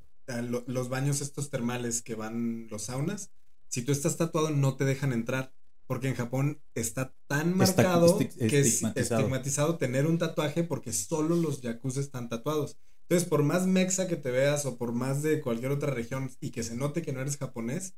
[0.67, 3.31] los baños estos termales que van los saunas,
[3.67, 5.53] si tú estás tatuado no te dejan entrar,
[5.87, 9.19] porque en Japón está tan marcado que es estigmatizado.
[9.21, 12.77] estigmatizado tener un tatuaje porque solo los yakuza están tatuados.
[13.07, 16.49] Entonces, por más mexa que te veas o por más de cualquier otra región y
[16.49, 17.93] que se note que no eres japonés,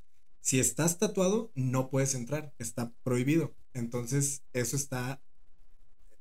[0.47, 3.53] si estás tatuado no puedes entrar, está prohibido.
[3.73, 5.21] Entonces, eso está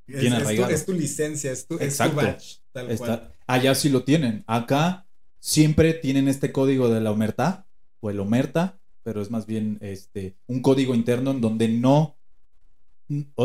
[0.08, 0.72] es, tu, arraigado.
[0.72, 2.16] es tu licencia, es tu, es tu Exacto.
[2.16, 3.34] badge, tal Está- cual.
[3.46, 4.42] allá sí lo tienen.
[4.48, 5.06] Acá
[5.38, 7.68] siempre tienen este código de la omerta
[8.00, 12.16] o el omerta, pero es más bien este un código interno en donde no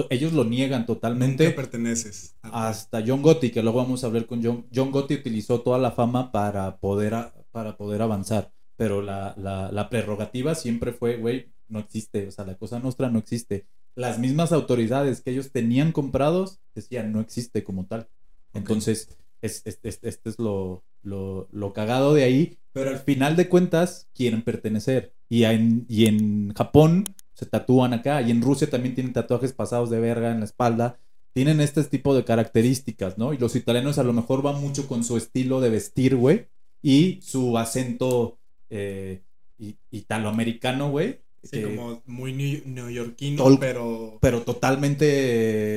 [0.09, 1.43] ellos lo niegan totalmente.
[1.43, 2.33] Nunca perteneces.
[2.41, 4.65] Hasta John Gotti, que luego vamos a hablar con John.
[4.73, 9.71] John Gotti utilizó toda la fama para poder, a- para poder avanzar, pero la, la,
[9.71, 13.67] la prerrogativa siempre fue, güey, no existe, o sea, la cosa nuestra no existe.
[13.93, 18.07] Las mismas autoridades que ellos tenían comprados decían, no existe como tal.
[18.55, 23.35] Entonces, es, es- es- este es lo, lo, lo cagado de ahí, pero al final
[23.35, 25.13] de cuentas quieren pertenecer.
[25.29, 27.03] Y en, y en Japón
[27.35, 30.97] se tatúan acá, y en Rusia también tienen tatuajes pasados de verga en la espalda
[31.33, 33.31] tienen este tipo de características, ¿no?
[33.31, 36.47] Y los italianos a lo mejor van mucho con su estilo de vestir, güey,
[36.81, 38.39] y su acento
[38.71, 39.21] eh,
[39.59, 41.19] i- italoamericano, güey.
[41.43, 42.33] Sí, que- como muy
[42.65, 44.19] neoyorquino, Tol- pero...
[44.21, 45.05] Pero totalmente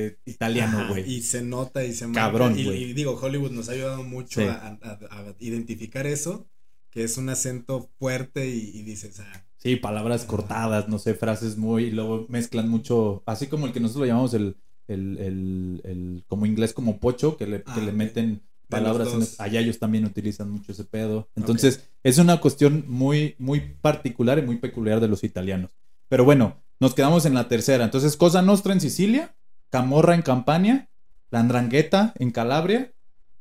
[0.07, 1.11] eh, italiano, Ajá, güey.
[1.11, 2.21] Y se nota y se marca.
[2.21, 2.85] Cabrón, y, güey.
[2.85, 4.47] y digo, Hollywood nos ha ayudado mucho Sí.
[4.47, 6.47] a, a- a identificar eso,
[6.91, 11.57] que es un acento fuerte y, y dices, ah, Sí, palabras cortadas, no sé, frases
[11.57, 14.57] muy, y luego mezclan mucho, así como el que nosotros lo llamamos el,
[14.89, 17.95] el, el, el- como inglés como pocho, que le, que Ah, le ok.
[17.97, 21.29] meten palabras, en- allá ellos también utilizan mucho ese pedo.
[21.37, 25.71] Entonces, es una cuestión muy, muy particular y muy peculiar de los italianos.
[26.09, 27.85] Pero bueno, nos quedamos en la tercera.
[27.85, 29.35] Entonces, Cosa Nostra en Sicilia,
[29.71, 30.89] Camorra en Campania,
[31.31, 32.93] la Andrangheta en Calabria,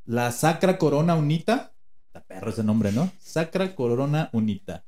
[0.05, 1.71] la Sacra Corona Unita,
[2.07, 3.11] está perro ese nombre, ¿no?
[3.19, 4.84] Sacra Corona Unita.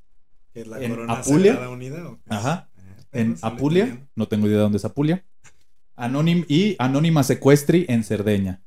[0.54, 1.70] que es la En corona Apulia.
[1.70, 2.18] Unida.
[2.30, 2.70] Ajá.
[2.78, 2.82] Ah,
[3.12, 5.24] En Apulia, no tengo idea de dónde es Apulia.
[6.48, 8.62] Y Anónima Secuestri en Cerdeña.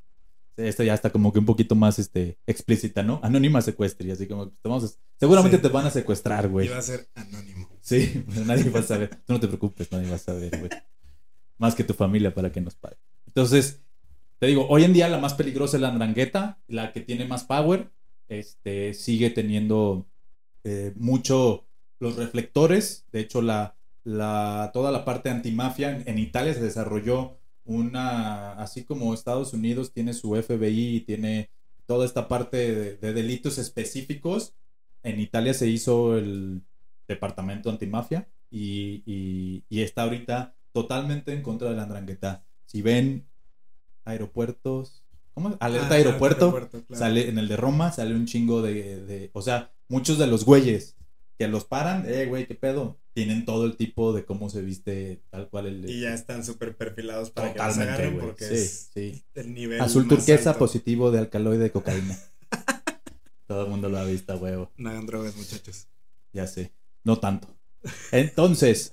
[0.59, 3.21] Esta ya está como que un poquito más este, explícita, ¿no?
[3.23, 5.63] Anónima Secuestri, así como te vamos a- seguramente Sí.
[5.63, 6.67] te van a secuestrar, güey.
[6.67, 7.69] Iba a ser anónimo.
[7.81, 9.11] Sí, pero nadie va a saber.
[9.25, 10.71] Tú no te preocupes, nadie va a saber, güey.
[11.59, 12.97] Más que tu familia para que nos pague.
[13.27, 13.81] Entonces,
[14.39, 17.45] te digo, hoy en día la más peligrosa es la andrangueta, la que tiene más
[17.45, 17.91] power,
[18.29, 20.07] este, sigue teniendo
[20.65, 21.67] eh, mucho
[22.01, 23.07] los reflectores.
[23.13, 27.38] De hecho, la, la, toda la parte antimafia en Italia se desarrolló
[27.69, 31.51] una, así como Estados Unidos tiene su FBI y tiene
[31.87, 34.55] toda esta parte de, delitos específicos,
[35.03, 36.63] en Italia se hizo el
[37.07, 39.03] departamento antimafia y,
[39.71, 42.45] y, está ahorita totalmente en contra de la andrangueta.
[42.67, 43.27] Si ven
[44.05, 45.05] aeropuertos,
[45.35, 45.57] ¿cómo?
[45.61, 46.99] Alerta Ah, aeropuerto, aeropuerto, claro.
[46.99, 50.45] sale en el de Roma, sale un chingo de, de- o sea, muchos de los
[50.45, 50.97] güeyes
[51.39, 55.23] que los paran, eh, güey, qué pedo, tienen todo el tipo de cómo se viste
[55.31, 55.89] tal cual el...
[55.89, 58.27] Y ya están súper perfilados para que los agarren güey.
[58.27, 59.25] porque Sí, es sí.
[59.35, 60.59] el nivel Azul más turquesa alto.
[60.59, 62.19] positivo de alcaloide de cocaína.
[63.47, 64.73] Todo el mundo lo ha visto, huevo.
[64.77, 65.87] No hagan drogas, muchachos.
[66.33, 66.73] Ya sé.
[67.05, 67.49] No tanto.
[68.13, 68.93] Entonces,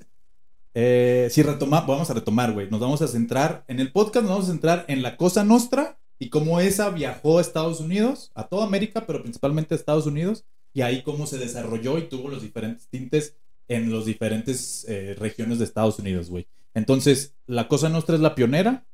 [0.74, 2.70] eh, si retomamos, vamos a retomar, güey.
[2.70, 6.00] Nos vamos a centrar en el podcast, nos vamos a centrar en la cosa nostra
[6.20, 10.46] y cómo esa viajó a Estados Unidos, a toda América, pero principalmente a Estados Unidos,
[10.76, 13.38] y ahí cómo se desarrolló y tuvo los diferentes tintes
[13.70, 16.48] en los diferentes eh, regiones de Estados Unidos, güey.
[16.74, 18.86] Entonces, la cosa nostra es la pionera,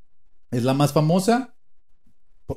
[0.51, 1.55] es la más famosa,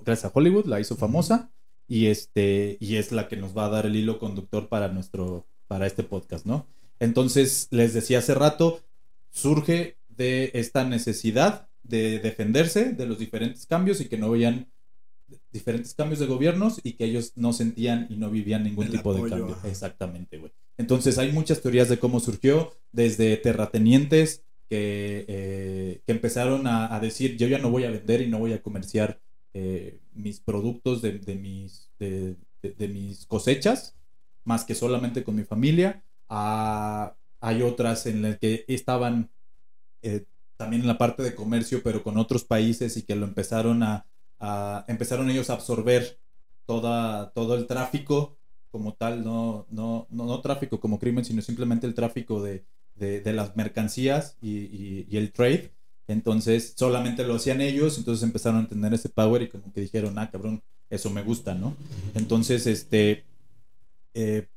[0.05, 1.51] gracias a Hollywood, la hizo famosa,
[1.89, 5.47] y este, y es la que nos va a dar el hilo conductor para nuestro,
[5.69, 6.67] para este podcast, ¿no?
[7.01, 8.83] Entonces, les decía hace rato,
[9.31, 14.69] surge de esta necesidad de defenderse de los diferentes cambios y que no veían
[15.53, 19.13] diferentes cambios de gobiernos y que ellos no sentían y no vivían ningún El tipo
[19.13, 19.55] de apoyo, cambio.
[19.57, 19.69] ajá.
[19.69, 20.53] Exactamente, güey.
[20.79, 27.01] Entonces hay muchas teorías de cómo surgió, desde terratenientes que, eh, que empezaron a, a
[27.01, 29.21] decir, yo ya no voy a vender y no voy a comerciar
[29.53, 33.95] eh, mis productos de, de mis, de, de- de mis cosechas,
[34.45, 36.03] más que solamente con mi familia.
[36.29, 39.31] A- hay otras en las que estaban
[40.03, 40.25] eh,
[40.57, 44.07] también en la parte de comercio, pero con otros países y que lo empezaron a,
[44.41, 46.19] a- empezaron ellos a absorber
[46.67, 48.37] toda, todo el tráfico
[48.71, 52.65] como tal, no, no, no, no tráfico como crimen, sino simplemente el tráfico de,
[52.97, 55.71] de, de las mercancías y, y- y el trade.
[56.09, 60.19] Entonces solamente lo hacían ellos, entonces empezaron a tener ese power y como que dijeron,
[60.19, 61.75] ah, cabrón, eso me gusta, ¿no?
[62.15, 63.25] Entonces, este,
[64.13, 64.49] eh,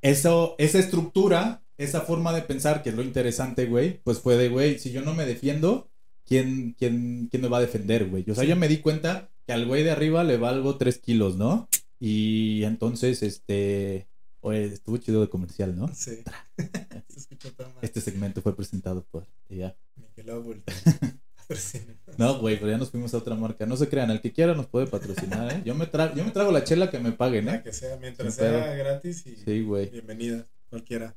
[0.00, 4.48] eso, esa estructura, esa forma de pensar, que es lo interesante, güey, pues fue de,
[4.48, 5.88] güey, si yo no me defiendo,
[6.32, 8.24] ¿quién, quién, quién me va a defender, güey?
[8.30, 8.48] O sea, Sí.
[8.50, 11.68] yo me di cuenta que al güey de arriba le valgo 3 kilos, ¿no?
[12.00, 14.08] Y entonces, este,
[14.40, 15.88] oye, estuvo chido de comercial, ¿no?
[15.94, 16.18] Sí.
[17.08, 17.78] Se escuchó tan mal.
[17.82, 19.76] Este segmento fue presentado por ella.
[19.96, 20.56] Michelob.
[22.16, 23.66] No, güey, pero ya nos fuimos a otra marca.
[23.66, 25.62] No se crean, el que quiera nos puede patrocinar, ¿eh?
[25.66, 27.62] Yo me, tra- yo me trago la chela que me paguen, La ¿eh?
[27.62, 28.76] que sea, mientras Sin sea pedo.
[28.78, 29.90] gratis y Sí, güey.
[29.90, 31.14] bienvenida, cualquiera.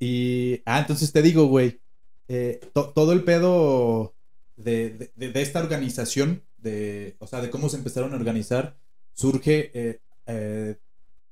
[0.00, 1.80] Y, ah, entonces te digo, güey,
[2.26, 4.14] eh, to- todo el pedo
[4.56, 8.76] de, de- esta organización, de, o sea, de cómo se empezaron a organizar,
[9.14, 10.76] surge eh, eh,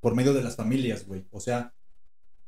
[0.01, 1.25] por medio de las familias, güey.
[1.31, 1.75] O sea,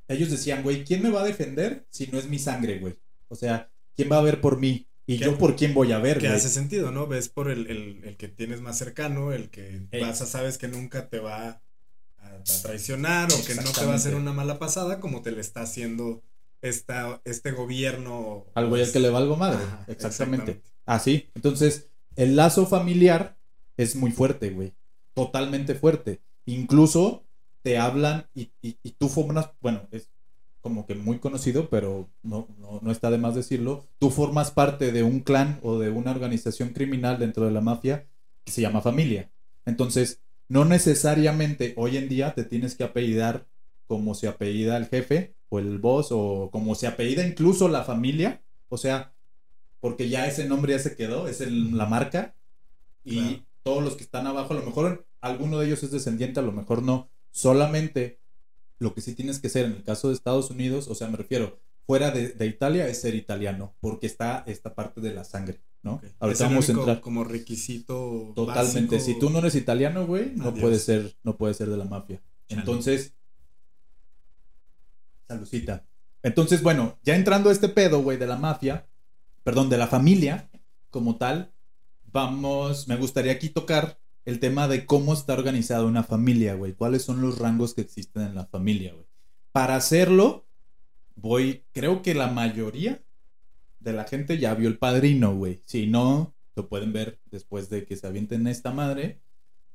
[0.08, 2.98] ellos decían, güey, ¿quién me va a defender si no es mi sangre, güey?
[3.28, 4.86] O sea, ¿quién va a ver por mí?
[5.06, 6.38] Y ¿Qué- yo por quién voy a ver, Que güey.
[6.38, 7.06] hace sentido, ¿no?
[7.06, 10.00] Ves por el, el- el que tienes más cercano, el que Ey.
[10.00, 11.62] vas a, sabes que nunca te va a,
[12.18, 15.40] a traicionar o que no te va a hacer una mala pasada como te le
[15.40, 16.22] está haciendo
[16.62, 18.46] esta, este gobierno.
[18.54, 19.62] Al güey al que le valgo madre.
[19.62, 20.62] Ajá, exactamente.
[20.86, 21.28] Así.
[21.34, 23.36] Entonces, el lazo familiar
[23.76, 24.72] es muy fuerte, güey.
[25.14, 26.20] Totalmente fuerte.
[26.46, 27.24] Incluso
[27.62, 30.08] te hablan y, y- y tú formas, bueno, es
[30.60, 33.84] como que muy conocido, pero no, no, no está de más decirlo.
[33.98, 38.06] Tú formas parte de un clan o de una organización criminal dentro de la mafia
[38.44, 39.30] que se llama familia.
[39.66, 43.46] Entonces, no necesariamente hoy en día te tienes que apellidar
[43.86, 48.42] como se apellida el jefe o el boss o como se apellida incluso la familia.
[48.70, 49.12] O sea,
[49.80, 52.34] porque ya ese nombre ya se quedó, es el- la marca.
[53.04, 53.44] Y Claro.
[53.62, 56.52] todos los que están abajo, a lo mejor alguno de ellos es descendiente, a lo
[56.52, 57.10] mejor no.
[57.30, 58.18] Solamente
[58.78, 61.16] lo que sí tienes que ser en el caso de Estados Unidos, o sea, me
[61.18, 65.60] refiero, fuera de, de Italia es ser italiano, porque está esta parte de la sangre,
[65.82, 65.94] ¿no?
[65.94, 66.04] Ok.
[66.20, 67.00] Ahorita vamos a entrar.
[67.00, 68.96] como requisito Totalmente.
[68.96, 69.12] básico.
[69.12, 72.22] Si tú no eres italiano, güey, no puedes ser, no puedes ser de la mafia.
[72.48, 72.60] Chale.
[72.62, 73.12] Entonces,
[75.26, 75.84] salucita.
[76.22, 78.86] Entonces, bueno, ya entrando a este pedo, güey, de la mafia,
[79.42, 80.50] perdón, de la familia
[80.90, 81.52] como tal,
[82.04, 86.74] vamos, me gustaría aquí tocar el tema de cómo está organizada una familia, güey.
[86.74, 89.06] ¿Cuáles son los rangos que existen en la familia, güey?
[89.50, 90.46] Para hacerlo,
[91.16, 93.02] voy, creo que la mayoría
[93.80, 95.62] de la gente ya vio el padrino, güey.
[95.66, 99.20] Si no, lo pueden ver después de que se avienten esta madre.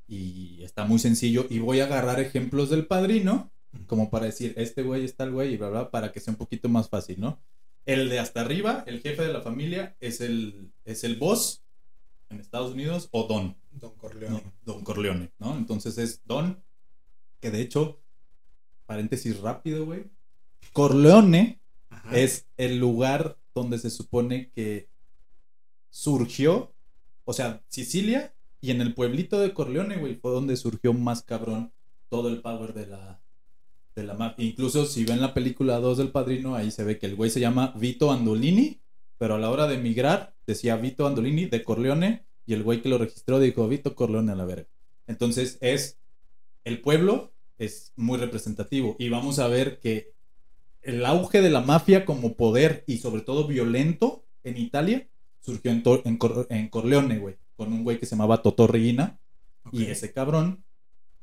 [0.08, 1.46] Y está muy sencillo.
[1.50, 3.52] Y voy a agarrar ejemplos del padrino,
[3.86, 6.38] como para decir, este güey está el güey y bla, bla, para que sea un
[6.38, 7.40] poquito más fácil, ¿no?
[7.86, 11.64] El de hasta arriba, el jefe de la familia, es el, es el boss.
[12.30, 13.56] en Estados Unidos o Don.
[13.72, 14.44] Don Corleone.
[14.44, 15.56] No, Don Corleone, ¿no?
[15.58, 16.62] Entonces es Don,
[17.40, 18.02] que de hecho,
[18.86, 20.06] paréntesis rápido, güey.
[20.74, 22.18] Corleone Ajá.
[22.18, 24.90] es el lugar donde se supone que
[25.90, 26.74] surgió,
[27.24, 31.72] o sea, Sicilia y en el pueblito de Corleone, güey, fue donde surgió más cabrón
[32.10, 33.22] todo el power de la
[34.02, 34.46] de la mafia.
[34.46, 37.40] Incluso si ven la película 2 del Padrino, ahí se ve que el güey se
[37.40, 38.80] llama Vito Andolini,
[39.18, 42.90] pero a la hora de emigrar decía Vito Andolini de Corleone y el güey que
[42.90, 44.68] lo registró dijo Vito Corleone a la verga.
[45.08, 45.98] Entonces es
[46.64, 50.14] el pueblo es muy representativo y vamos a ver que
[50.84, 55.08] el auge de la mafia como poder y sobre todo violento en Italia
[55.42, 59.20] surgió en, en, Cor- en Corleone, güey, con un güey que se llamaba Totò Regina
[59.66, 59.74] Ok.
[59.74, 60.64] y ese cabrón,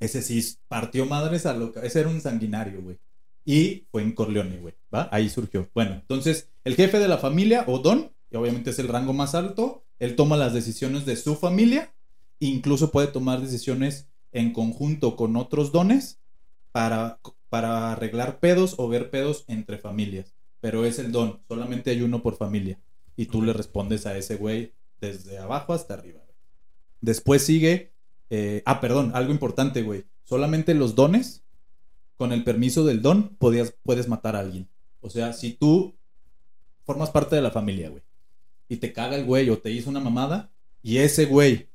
[0.01, 1.87] ese sí partió madres a lo que...
[1.87, 2.99] Ese era un sanguinario, güey.
[3.45, 5.09] Y fue en Corleone, güey, ¿va?
[5.13, 5.69] Ahí surgió.
[5.75, 9.35] Bueno, entonces, el jefe de la familia, o Don, que obviamente es el rango más
[9.35, 11.95] alto, él toma las decisiones de su familia,
[12.41, 16.21] incluso puede tomar decisiones en conjunto con otros dones
[16.73, 20.35] para, para arreglar pedos o ver pedos entre familias.
[20.61, 22.81] Pero es el don, solamente hay uno por familia.
[23.17, 26.21] Y tú le respondes a ese güey desde abajo hasta arriba.
[27.01, 27.94] Después sigue.
[28.37, 30.05] Eh, ah, perdón, algo importante, güey.
[30.25, 31.45] Solamente los dones,
[32.17, 34.69] con el permiso del don, podías, puedes matar a alguien.
[35.01, 35.95] O sea, si tú
[36.85, 38.03] formas parte de la familia, güey,
[38.69, 40.51] y te caga el güey o te hizo una mamada,
[40.83, 41.69] y ese güey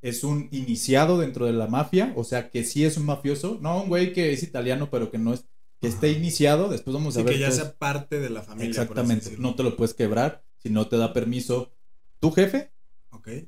[0.00, 3.82] es un iniciado dentro de la mafia, o sea, que sí es un mafioso, no
[3.82, 5.44] un güey que es italiano, pero que no es,
[5.80, 7.34] que esté iniciado, después vamos a Sí, ver.
[7.34, 8.70] que ya todo sea parte de la familia.
[8.70, 11.72] Exactamente, no te lo puedes quebrar si no te da permiso
[12.20, 12.72] tu jefe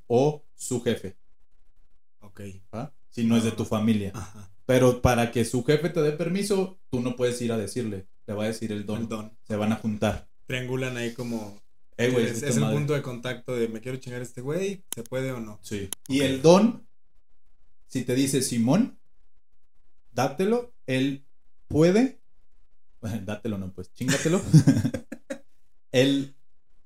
[0.06, 1.16] o su jefe,
[2.40, 2.62] ok.
[2.74, 2.94] ¿va?
[3.10, 4.12] Si no es de tu familia.
[4.14, 4.50] Ajá.
[4.70, 8.34] Pero para que su jefe te dé permiso, tú no puedes ir a decirle, le
[8.34, 9.02] va a decir el don.
[9.02, 9.36] El don.
[9.42, 10.28] Se van a juntar.
[10.46, 11.60] Triangulan ahí como.
[11.96, 12.76] Eh, es el madre.
[12.76, 15.58] punto de contacto de me quiero chingar a este güey, ¿se puede o no?
[15.62, 15.90] Sí.
[16.06, 16.86] Y el don,
[17.88, 18.96] si te dice Simón,
[20.12, 21.26] dátelo, él
[21.66, 22.20] puede.
[23.00, 24.40] Bueno, dátelo, no, pues chingatelo.
[25.90, 26.36] él,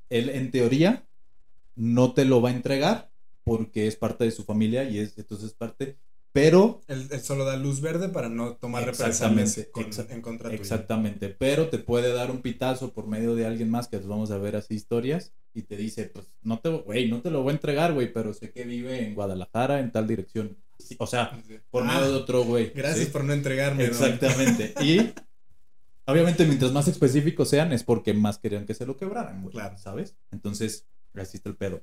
[0.09, 1.07] él, en teoría,
[1.77, 3.13] no te lo va a entregar
[3.45, 5.97] porque es parte de su familia y es entonces parte.
[6.33, 10.49] Pero Él, él solo da luz verde para no tomar represalias con- exa- en contra
[10.51, 10.61] tuya.
[10.61, 14.39] Exactamente, pero te puede dar un pitazo por medio de alguien más que vamos a
[14.39, 17.55] ver así historias y te dice, pues no te, güey, no te lo voy a
[17.55, 20.57] entregar, güey, pero sé que vive en Guadalajara en tal dirección.
[20.99, 21.41] O sea,
[21.71, 22.71] por Ah, medio de otro güey.
[22.75, 23.13] Gracias ¿sí?
[23.13, 23.85] por no entregarme.
[23.85, 24.75] Exactamente.
[24.83, 25.13] Y
[26.07, 29.53] obviamente mientras más específicos sean es porque más querían que se lo quebraran, güey.
[29.53, 29.79] Claro.
[29.79, 30.17] ¿Sabes?
[30.33, 31.83] Entonces, así está el pedo.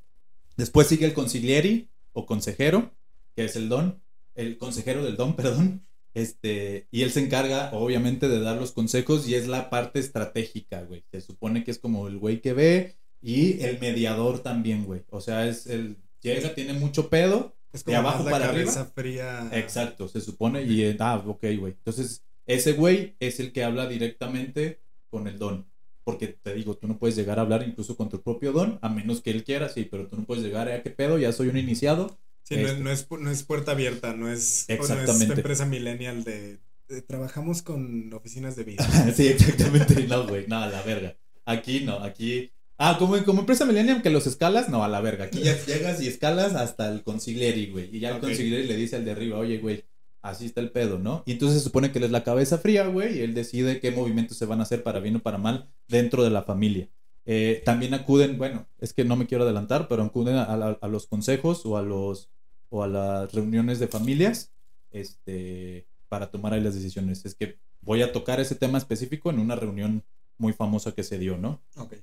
[0.62, 2.92] Después sigue el consiglieri o consejero,
[3.36, 4.00] que es el don,
[4.36, 5.88] el consejero del don, perdón.
[6.14, 10.84] Este, y él se encarga, obviamente, de dar los consejos y es la parte estratégica,
[10.84, 11.04] güey.
[11.10, 15.02] Se supone que es como el güey que ve y el mediador también, güey.
[15.10, 17.56] O sea, es el, llega, tiene mucho pedo.
[17.74, 18.94] Es De como abajo más la para cabeza arriba.
[18.94, 19.50] fría.
[19.54, 20.62] Exacto, se supone.
[20.62, 21.74] Y, ah, ok, güey.
[21.74, 25.71] Entonces, ese güey es el que habla directamente con el don.
[26.12, 28.90] Porque te digo, tú no puedes llegar a hablar incluso con tu propio don, a
[28.90, 31.48] menos que él quiera, sí, pero tú no puedes llegar a qué pedo, ya soy
[31.50, 32.18] un iniciado.
[32.44, 32.84] Sí, no, es, Este.
[32.84, 35.34] no, es, no es puerta abierta, no es, no es Exactamente.
[35.36, 36.60] empresa millennial de,
[36.90, 38.84] de trabajamos con oficinas de vida.
[39.16, 40.06] sí, exactamente.
[40.08, 41.16] No, güey, no, a la verga.
[41.46, 42.52] Aquí no, aquí.
[42.78, 45.26] Ah, como, como empresa millennium que los escalas, no, a la verga.
[45.26, 47.96] Aquí ya llegas y escalas hasta el consiglieri, güey.
[47.96, 48.22] Y ya el Ok.
[48.22, 49.84] consiglieri le dice al de arriba, oye, güey,
[50.22, 51.24] así está el pedo, ¿no?
[51.26, 53.92] Y entonces se supone que él es la cabeza fría, güey, y él decide qué
[53.92, 56.90] movimientos se van a hacer para bien o para mal dentro de la familia.
[57.26, 60.88] Eh, también acuden, bueno, es que no me quiero adelantar, pero acuden a, a- a
[60.88, 62.30] los consejos o a los
[62.70, 64.54] o a las reuniones de familias,
[64.92, 67.26] este, para tomar ahí las decisiones.
[67.26, 70.04] Es que voy a tocar ese tema específico en una reunión
[70.38, 71.62] muy famosa que se dio, ¿no?
[71.76, 71.96] Ok.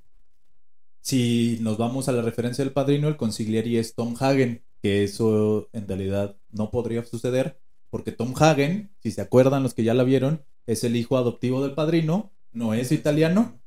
[1.00, 5.68] Si nos vamos a la referencia del padrino, el consiglieri es Tom Hagen, que eso
[5.72, 7.58] en realidad no podría suceder,
[7.90, 11.62] porque Tom Hagen, si se acuerdan los que ya la vieron, es el hijo adoptivo
[11.62, 13.58] del padrino, no es italiano,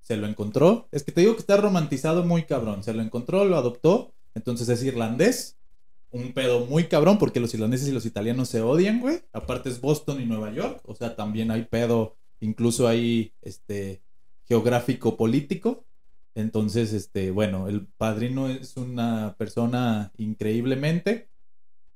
[0.00, 3.44] se lo encontró, es que te digo que está romantizado muy cabrón, se lo encontró,
[3.44, 5.56] lo adoptó, entonces es irlandés,
[6.10, 9.80] un pedo muy cabrón, porque los irlandeses y los italianos se odian, güey, aparte es
[9.80, 14.02] Boston y Nueva York, o sea, también hay pedo, incluso hay, este,
[14.46, 15.84] geográfico político,
[16.34, 21.28] entonces, este, bueno, el padrino es una persona increíblemente,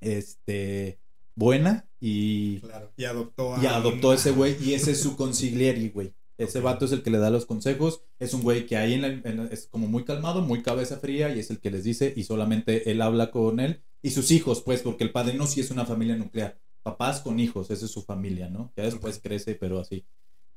[0.01, 1.01] este,
[1.37, 2.93] buena y, Claro.
[2.97, 3.63] Y adoptó a.
[3.63, 6.15] y adoptó a ese güey y ese es su consiglieri, güey.
[6.37, 9.03] Ese vato es el que le da los consejos, es un güey que ahí en
[9.03, 11.85] la- en la- es como muy calmado, muy cabeza fría y es el que les
[11.85, 15.61] dice y solamente él habla con él y sus hijos, pues, porque el padrino sí
[15.61, 18.73] es una familia nuclear, papás con hijos, esa es su familia, ¿no?
[18.77, 20.05] Ya después crece, pero así.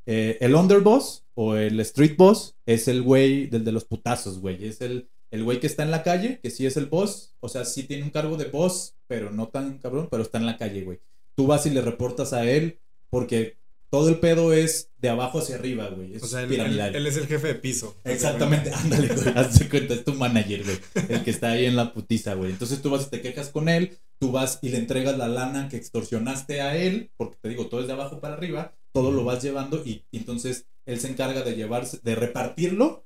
[0.08, 4.66] Eh, el underboss o el street boss es el güey del de los putazos, güey.
[4.66, 7.50] Es el, el güey que está en la calle, que sí es el boss, o
[7.50, 10.58] sea, sí tiene un cargo de boss, pero no tan cabrón, pero está en la
[10.58, 11.00] calle, güey.
[11.36, 13.58] Tú vas y le reportas a él porque
[13.90, 16.16] todo el pedo es de abajo hacia arriba, güey.
[16.16, 16.90] Es O sea, él, piramidal.
[16.90, 17.96] él- él es el jefe de piso.
[18.04, 19.28] Exactamente, ándale, güey.
[19.36, 20.78] Hazte cuenta, es tu manager, güey.
[21.10, 22.52] El que está ahí en la putiza, güey.
[22.52, 25.70] Entonces tú vas y te quejas con él, tú vas y le entregas la lana
[25.70, 29.24] que extorsionaste a él, porque te digo, todo es de abajo para arriba, todo lo
[29.24, 33.06] vas llevando y, y entonces él se encarga de llevarse, de repartirlo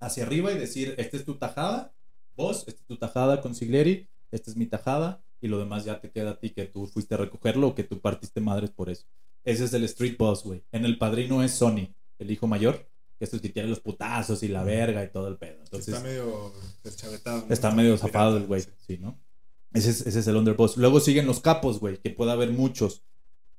[0.00, 1.92] hacia arriba y decir, esta es tu tajada,
[2.36, 6.00] vos, esta es tu tajada con Sigleri, esta es mi tajada, y lo demás ya
[6.00, 8.90] te queda a ti que tú fuiste a recogerlo o que tú partiste madres por
[8.90, 9.06] eso.
[9.44, 10.62] Ese es el Street Boss, güey.
[10.72, 11.88] En el padrino es Sony,
[12.18, 12.86] el hijo mayor,
[13.18, 15.58] que es el que tiene los putazos y la verga y todo el pedo.
[15.64, 16.52] Entonces, está medio
[16.84, 17.44] deschavetado.
[17.46, 17.52] ¿no?
[17.54, 18.70] Está medio zafado el güey, sí.
[18.86, 19.18] sí, ¿no?
[19.72, 20.76] Ese es, ese es el underboss.
[20.76, 23.02] Luego siguen los capos, güey, que puede haber muchos.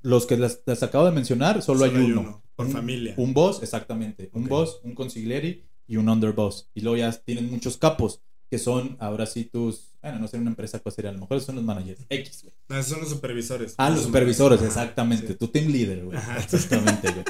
[0.02, 2.44] Los que les, les acabo de mencionar, solo, hay uno.
[2.56, 3.14] por Un- familia.
[3.18, 4.30] Un boss, exactamente.
[4.34, 6.70] Un boss, un consigliere y un underboss.
[6.74, 9.90] Y luego ya tienen muchos capos, que son ahora sí tus.
[10.02, 12.02] Bueno, no sé, una empresa cuál sería, a lo mejor son los managers.
[12.10, 12.54] X, güey.
[12.70, 13.76] No, esos son los supervisores.
[13.78, 15.28] Ah, los supervisores, Ajá, exactamente.
[15.28, 15.36] sí.
[15.36, 16.18] Tu team leader, güey.
[16.18, 16.38] Ajá.
[16.40, 17.26] Exactamente, güey.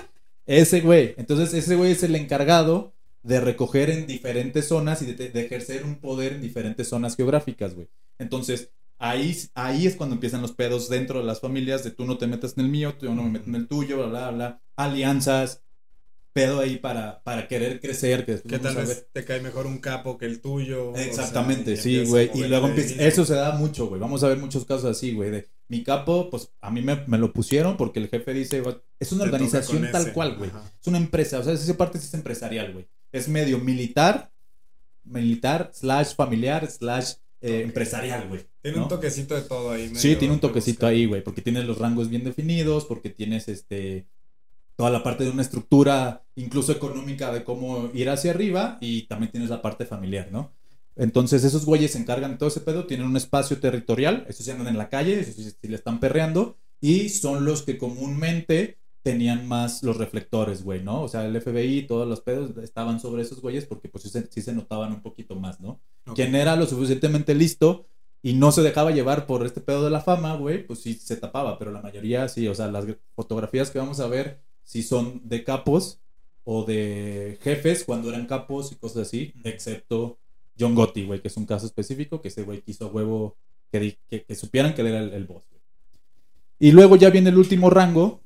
[0.45, 1.13] Ese güey.
[1.17, 2.93] Entonces, ese güey es el encargado
[3.23, 7.75] de recoger en diferentes zonas y de, de ejercer un poder en diferentes zonas geográficas,
[7.75, 7.87] güey.
[8.17, 12.17] Entonces, ahí, ahí es cuando empiezan los pedos dentro de las familias de tú no
[12.17, 14.61] te metas en el mío, tú no me meto en el tuyo, bla, bla, bla.
[14.75, 15.61] Alianzas,
[16.33, 18.25] pedo ahí para, para querer crecer.
[18.25, 20.91] Que, Que tal vez te cae mejor un capo que el tuyo.
[20.91, 22.31] o sea, Exactamente, sí, güey.
[22.33, 23.99] Y luego empieza, eso se da mucho, güey.
[23.99, 25.31] Vamos a ver muchos casos así, güey.
[25.31, 28.61] De mi capo, pues a mí me, me lo pusieron porque el jefe dice,
[28.99, 30.49] es una organización tal ese, cual, güey.
[30.49, 30.71] ajá.
[30.79, 32.87] Es una empresa, o sea, esa parte es empresarial, güey.
[33.11, 34.31] Es medio militar,
[35.03, 38.41] militar, slash familiar, slash eh, empresarial, güey.
[38.61, 38.83] Tiene ¿no?
[38.83, 39.91] un toquecito de todo ahí.
[39.95, 40.91] Sí, tiene un toquecito buscar.
[40.91, 44.05] ahí, güey, porque tienes los rangos bien definidos, porque tienes este
[44.75, 49.31] toda la parte de una estructura incluso económica de cómo ir hacia arriba y también
[49.31, 50.51] tienes la parte familiar, ¿no?
[50.95, 54.51] Entonces esos güeyes se encargan de todo ese pedo, tienen un espacio territorial, esos sí
[54.51, 58.79] andan en la calle, esos sí, sí le están perreando y son los que comúnmente
[59.03, 61.01] tenían más los reflectores, güey, ¿no?
[61.01, 64.27] O sea, el FBI, todos los pedos estaban sobre esos güeyes porque pues sí se,
[64.31, 65.81] sí se notaban un poquito más, ¿no?
[66.05, 66.15] Ok.
[66.15, 67.87] quien era lo suficientemente listo
[68.21, 71.17] y no se dejaba llevar por este pedo de la fama, güey, pues sí se
[71.17, 74.41] tapaba, pero la mayoría sí, o sea, las fotografías que vamos a ver
[74.71, 75.99] sí son de capos
[76.45, 80.17] o de jefes cuando eran capos y cosas así, excepto
[80.57, 83.35] John Gotti, güey, que es un caso específico que ese güey quiso a huevo
[83.69, 85.61] que, que, que supieran que él era el, el boss, güey.
[86.57, 88.21] Y luego ya viene el último rango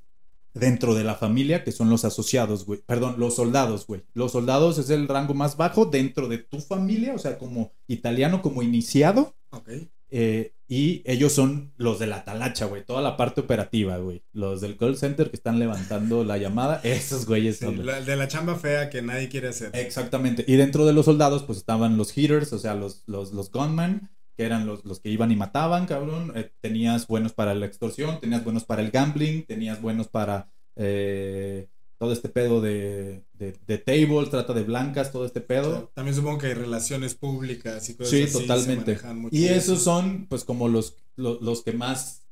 [0.53, 2.79] dentro de la familia, que son los asociados, güey.
[2.85, 4.03] Perdón, los soldados, güey.
[4.13, 8.43] Los soldados es el rango más bajo dentro de tu familia, o sea, como italiano,
[8.43, 9.33] como iniciado.
[9.49, 9.67] Ok.
[10.09, 12.83] Eh, y ellos son los de la talacha, güey.
[12.83, 14.23] Toda la parte operativa, güey.
[14.33, 16.81] Los del call center que están levantando la llamada.
[16.83, 17.85] Esos güeyes Sí, son.
[17.85, 19.69] la- de la chamba fea que nadie quiere hacer.
[19.75, 20.43] Exactamente.
[20.47, 24.09] Y dentro de los soldados, pues estaban los hitters, o sea, los, los, los gunmen,
[24.35, 26.31] que eran los, los que iban y mataban, cabrón.
[26.35, 31.67] Eh, tenías buenos para la extorsión, tenías buenos para el gambling, tenías buenos para eh,
[31.97, 35.71] todo este pedo de, de, de tables, trata de blancas, todo este O pedo.
[35.71, 39.13] sea, también supongo que hay relaciones públicas y cosas Sí, así se totalmente.
[39.13, 39.83] mucho Y esos eso.
[39.85, 42.23] son, pues, como los, los, los que más,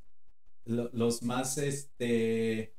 [0.65, 2.73] lo- los más, este,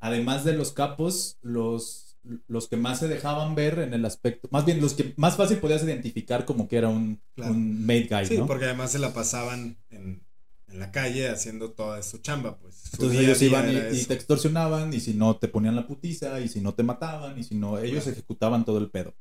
[0.00, 2.16] además de los capos, los,
[2.48, 5.58] los que más se dejaban ver en el aspecto, más bien los que más fácil
[5.58, 7.52] podías identificar como que era un, Claro.
[7.52, 8.46] un made guy, Sí, ¿no?
[8.46, 10.25] porque además se la pasaban en,
[10.68, 12.74] en la calle haciendo toda su chamba, pues.
[12.76, 16.40] Su Entonces ellos iban y, y te extorsionaban y si no te ponían la putiza
[16.40, 18.10] y si no te mataban y si no, ellos Claro.
[18.12, 19.14] ejecutaban todo el pedo.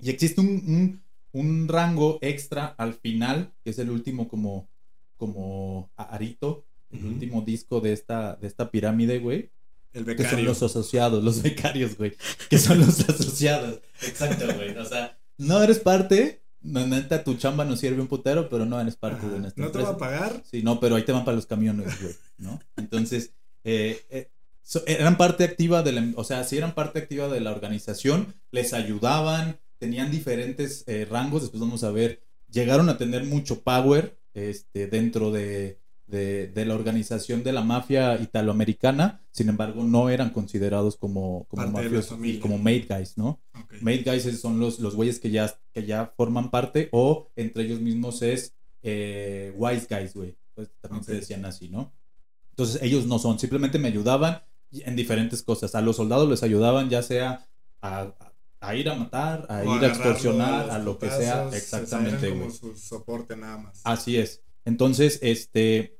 [0.00, 4.68] Y existe un, un, un rango extra al final, que es el último como,
[5.16, 7.08] como arito, el Ujú.
[7.08, 9.50] último disco de esta, de esta pirámide, güey.
[9.92, 10.44] El Que son becario.
[10.44, 12.14] los asociados, los becarios, güey.
[12.50, 13.80] Que son los asociados.
[14.02, 14.76] Exacto, güey.
[14.76, 18.96] O sea, no eres parte, neta, tu chamba nos sirve un putero, pero no eres
[18.96, 19.34] parte Ajá.
[19.34, 20.42] de nuestra No te va a pagar.
[20.50, 22.60] Sí, no, pero ahí te van para los camiones, güey, ¿no?
[22.76, 23.32] Entonces,
[23.64, 24.30] eh, eh,
[24.62, 28.34] so- eran parte activa de la, o sea, sí eran parte activa de la organización,
[28.50, 34.18] les ayudaban, tenían diferentes eh, rangos, después vamos a ver, llegaron a tener mucho power
[34.34, 35.78] este, dentro de,
[36.08, 41.70] de, de la organización de la mafia italoamericana, sin embargo, no eran considerados como, como
[41.70, 42.40] familia.
[42.40, 43.40] como made guys, ¿no?
[43.54, 43.74] Ok.
[43.82, 47.80] Made guys son los, los güeyes que ya, que ya forman parte o entre ellos
[47.80, 50.36] mismos es eh, wise guys, güey.
[50.54, 51.92] Pues también se decían así, ¿no?
[52.50, 54.42] Entonces ellos no son, simplemente me ayudaban
[54.72, 55.74] en diferentes cosas.
[55.74, 57.46] A los soldados les ayudaban ya sea
[57.80, 58.14] a,
[58.60, 61.44] a ir a matar, a O ir a extorsionar, a lo que sea.
[61.44, 62.40] putazos, o sea, Exactamente, güey.
[62.40, 63.80] como su soporte nada más.
[63.84, 64.42] Así es.
[64.64, 65.97] Entonces, este.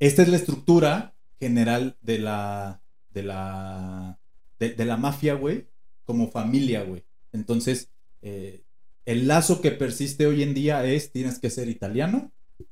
[0.00, 2.82] Esta es la estructura general de la.
[3.10, 4.18] de la.
[4.58, 5.68] de, de la mafia, güey.
[6.04, 7.04] Como familia, güey.
[7.32, 7.90] Entonces,
[8.22, 8.62] eh,
[9.04, 12.30] el lazo que persiste hoy en día es tienes que ser italiano,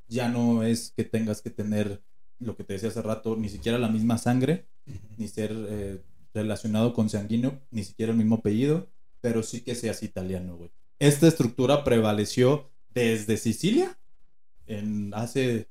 [0.08, 2.02] ya no es que tengas que tener
[2.38, 4.66] lo que te decía hace rato, ni siquiera la misma sangre,
[5.16, 6.02] ni ser eh,
[6.34, 8.88] relacionado con sanguíneo, ni siquiera el mismo apellido,
[9.20, 10.70] pero sí que seas italiano, güey.
[10.98, 13.98] Esta estructura prevaleció desde Sicilia,
[14.66, 15.68] en hace,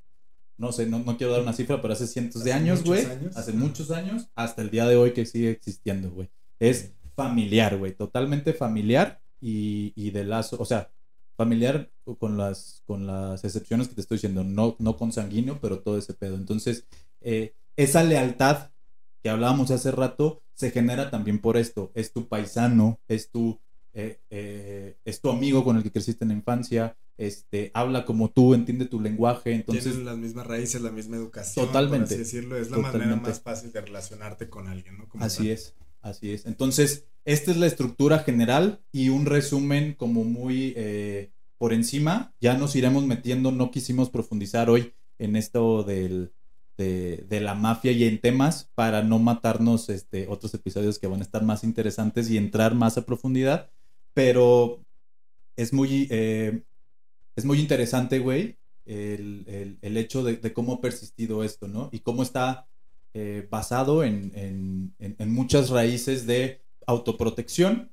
[0.58, 3.06] no sé, no, no quiero dar una cifra, pero hace cientos de años, güey.
[3.36, 6.30] Hace muchos años, hasta el día de hoy que sigue existiendo, güey.
[6.60, 10.92] Es familiar, güey, totalmente familiar y, y de lazo, o sea,
[11.36, 15.98] familiar con las, con las excepciones que te estoy diciendo, no, no consanguíneo, pero todo
[15.98, 16.36] ese pedo.
[16.36, 16.88] Entonces,
[17.22, 18.72] eh, esa lealtad
[19.22, 21.92] que hablábamos hace rato se genera también por esto.
[21.94, 23.60] Es tu paisano, es tu,
[23.94, 28.30] eh, eh, es tu amigo con el que creciste en la infancia, este, habla como
[28.30, 29.86] tú, entiende tu lenguaje, entonces...
[29.86, 31.66] Tienen las mismas raíces, la misma educación.
[31.66, 32.08] Totalmente.
[32.08, 35.08] Por así decirlo, es la manera más fácil de relacionarte con alguien, ¿no?
[35.08, 35.52] Como Así tal.
[35.52, 36.46] es, así es.
[36.46, 42.34] Entonces, esta es la estructura general y un resumen como muy eh, por encima.
[42.42, 46.34] Ya nos iremos metiendo, no quisimos profundizar hoy en esto del,
[46.78, 51.22] de, de la mafia y en temas para no matarnos este, otros episodios que van
[51.22, 53.72] a estar más interesantes y entrar más a profundidad.
[54.14, 54.82] Pero
[55.56, 56.62] es muy, eh,
[57.36, 61.90] es muy interesante, güey, el, el- el hecho de, de cómo ha persistido esto, ¿no?
[61.92, 62.68] Y cómo está
[63.14, 67.92] eh, basado en, en- en- en muchas raíces de autoprotección,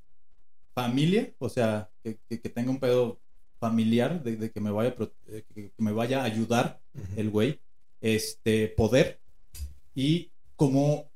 [0.74, 3.20] familia, o sea, que, que- que tenga un pedo
[3.59, 4.95] familiar de, de que, me vaya,
[5.28, 6.80] eh, que, me vaya a ayudar
[7.16, 7.61] el güey,
[8.01, 9.20] este, poder,
[9.95, 11.11] y como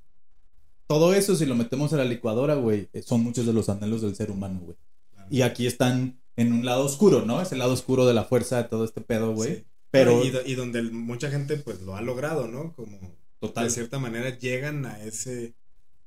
[0.87, 4.03] todo eso, si lo metemos a la licuadora, güey, eh, son muchos de los anhelos
[4.03, 4.77] del ser humano, güey.
[5.13, 5.29] Claro.
[5.31, 7.41] Y aquí están en un lado oscuro, ¿no?
[7.41, 9.57] Es el lado oscuro de la fuerza de todo este pedo, güey.
[9.57, 9.65] Sí.
[9.91, 12.75] Pero, Y, do- y donde el- mucha gente pues lo ha logrado, ¿no?
[12.75, 12.99] Como
[13.39, 15.55] total, de cierta manera llegan a ese,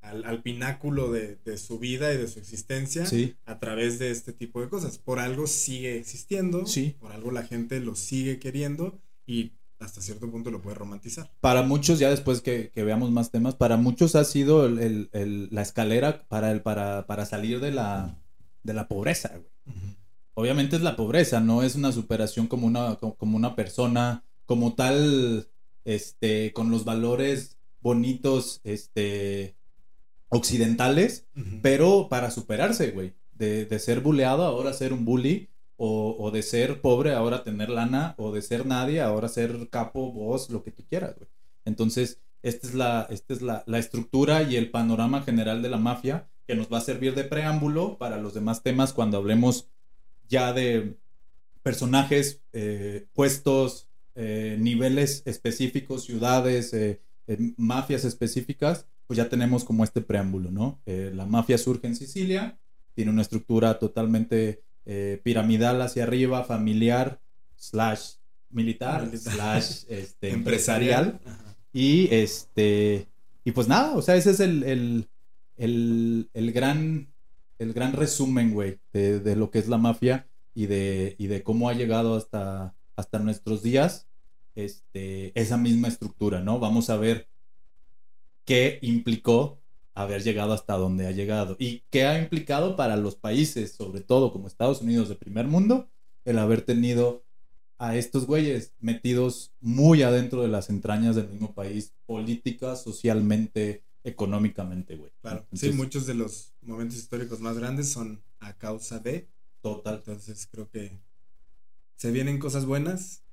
[0.02, 4.12] al, al pináculo de, de su vida y de su existencia sí, a través de
[4.12, 4.98] este tipo de cosas.
[4.98, 6.96] Por algo sigue existiendo, Sí.
[7.00, 11.32] por algo la gente lo sigue queriendo y hasta cierto punto lo puede romantizar.
[11.40, 15.10] para muchos, ya después que, que veamos más temas, para muchos ha sido el- el-
[15.14, 18.22] el- la escalera para, el, para, para salir de la,
[18.64, 19.50] de la pobreza, güey.
[20.40, 24.74] Obviamente es la pobreza, no es una superación como una, co- como una persona, como
[24.76, 25.50] tal,
[25.86, 29.56] este, con los valores bonitos, este,
[30.30, 31.28] occidentales,
[31.62, 33.16] pero para superarse, güey.
[33.32, 37.70] De, de ser buleado, ahora ser un bully, o, o de ser pobre, ahora tener
[37.70, 41.30] lana, o de ser nadie, ahora ser capo, voz, lo que tú quieras, güey.
[41.66, 45.78] Entonces, esta es, la, esta es la, la estructura y el panorama general de la
[45.78, 49.70] mafia que nos va a servir de preámbulo para los demás temas cuando hablemos
[50.30, 50.96] ya de
[51.62, 57.02] personajes, eh, puestos, eh, niveles específicos, ciudades, eh,
[57.58, 60.82] mafias específicas, pues ya tenemos como este preámbulo, ¿no?
[60.86, 62.60] La mafia surge en Sicilia,
[62.94, 64.64] tiene una estructura totalmente
[65.24, 67.20] piramidal hacia arriba, familiar,
[67.56, 68.14] slash
[68.50, 69.34] militar, Militar.
[69.34, 71.20] slash este, empresarial.
[71.26, 71.50] Ajá.
[71.74, 73.08] Y este.
[73.44, 75.10] Y pues nada, o sea, ese es el, el,
[75.58, 77.14] el, el gran.
[77.60, 81.70] El gran resumen, güey, de, lo que es la mafia y de, y de cómo
[81.70, 84.08] ha llegado hasta, hasta nuestros días
[84.56, 86.60] este, esa misma estructura, ¿no?
[86.60, 87.28] Vamos a ver
[88.46, 89.60] qué implicó
[89.94, 94.32] haber llegado hasta donde ha llegado y qué ha implicado para los países, sobre todo
[94.32, 95.90] como Estados Unidos de primer mundo,
[96.26, 97.24] el haber tenido
[97.78, 104.96] a estos güeyes metidos muy adentro de las entrañas del mismo país, política, socialmente, económicamente,
[104.96, 105.12] güey.
[105.22, 105.42] Claro.
[105.44, 109.28] Entonces, sí, muchos de los momentos históricos más grandes son a causa de.
[109.62, 109.96] Total.
[109.96, 111.00] Entonces creo que
[111.96, 113.24] se vienen cosas buenas.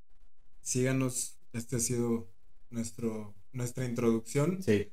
[0.62, 1.38] Síganos.
[1.52, 2.28] Este ha sido
[2.70, 4.62] nuestro, nuestra introducción.
[4.62, 4.90] Sí.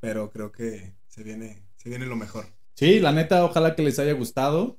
[0.00, 2.46] Pero creo que se viene, se viene lo mejor.
[2.74, 4.78] Sí, la neta, ojalá que les haya gustado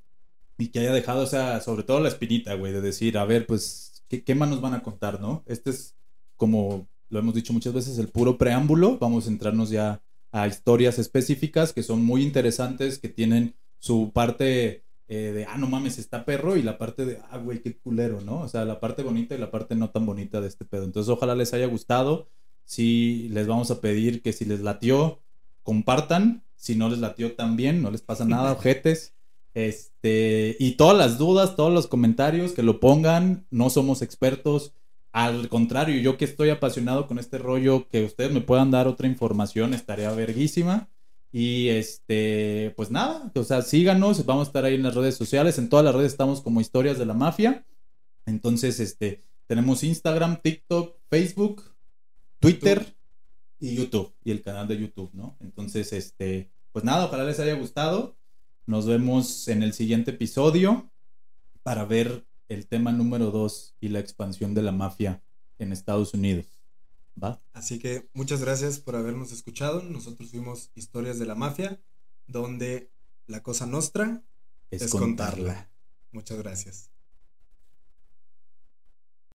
[0.57, 3.45] y que haya dejado, o sea, sobre todo la espinita, güey, de decir, a ver,
[3.45, 5.43] pues, ¿qué, qué más nos van a contar, no?
[5.45, 5.95] Este es,
[6.35, 8.97] como lo hemos dicho muchas veces, el puro preámbulo.
[8.97, 10.01] Vamos a entrarnos ya
[10.31, 15.67] a historias específicas que son muy interesantes, que tienen su parte eh, de, ah, no
[15.67, 18.39] mames, está perro, y la parte de, ah, güey, qué culero, ¿no?
[18.39, 20.85] O sea, la parte bonita y la parte no tan bonita de este pedo.
[20.85, 22.29] Entonces, ojalá les haya gustado.
[22.63, 25.21] Si les vamos a pedir que si les latió,
[25.63, 26.45] compartan.
[26.55, 29.13] Si no les latió también, no les pasa nada, ojetes.
[29.53, 34.73] Este, y todas las dudas, todos los comentarios que lo pongan, no somos expertos.
[35.11, 39.07] Al contrario, yo que estoy apasionado con este rollo, que ustedes me puedan dar otra
[39.07, 40.89] información, estaría verguísima.
[41.33, 45.57] Y este, pues nada, o sea, síganos, vamos a estar ahí en las redes sociales,
[45.57, 47.65] en todas las redes estamos como historias de la mafia.
[48.25, 51.63] Entonces, este, tenemos Instagram, TikTok, Facebook,
[52.39, 52.95] Twitter
[53.59, 55.37] y YouTube y el canal de YouTube, ¿no?
[55.39, 58.15] Entonces, este, pues nada, ojalá les haya gustado.
[58.65, 60.89] Nos vemos en el siguiente episodio.
[61.63, 65.23] para ver el tema número dos y la expansión de la mafia
[65.57, 66.45] en Estados Unidos.
[67.21, 67.41] ¿Va?
[67.53, 69.81] Así que muchas gracias por habernos escuchado.
[69.83, 71.79] Nosotros fuimos Historias de la Mafia,
[72.27, 72.89] donde
[73.27, 74.23] la cosa nostra
[74.69, 75.35] Es, es contarla.
[75.35, 75.69] contarla.
[76.11, 76.89] Muchas gracias.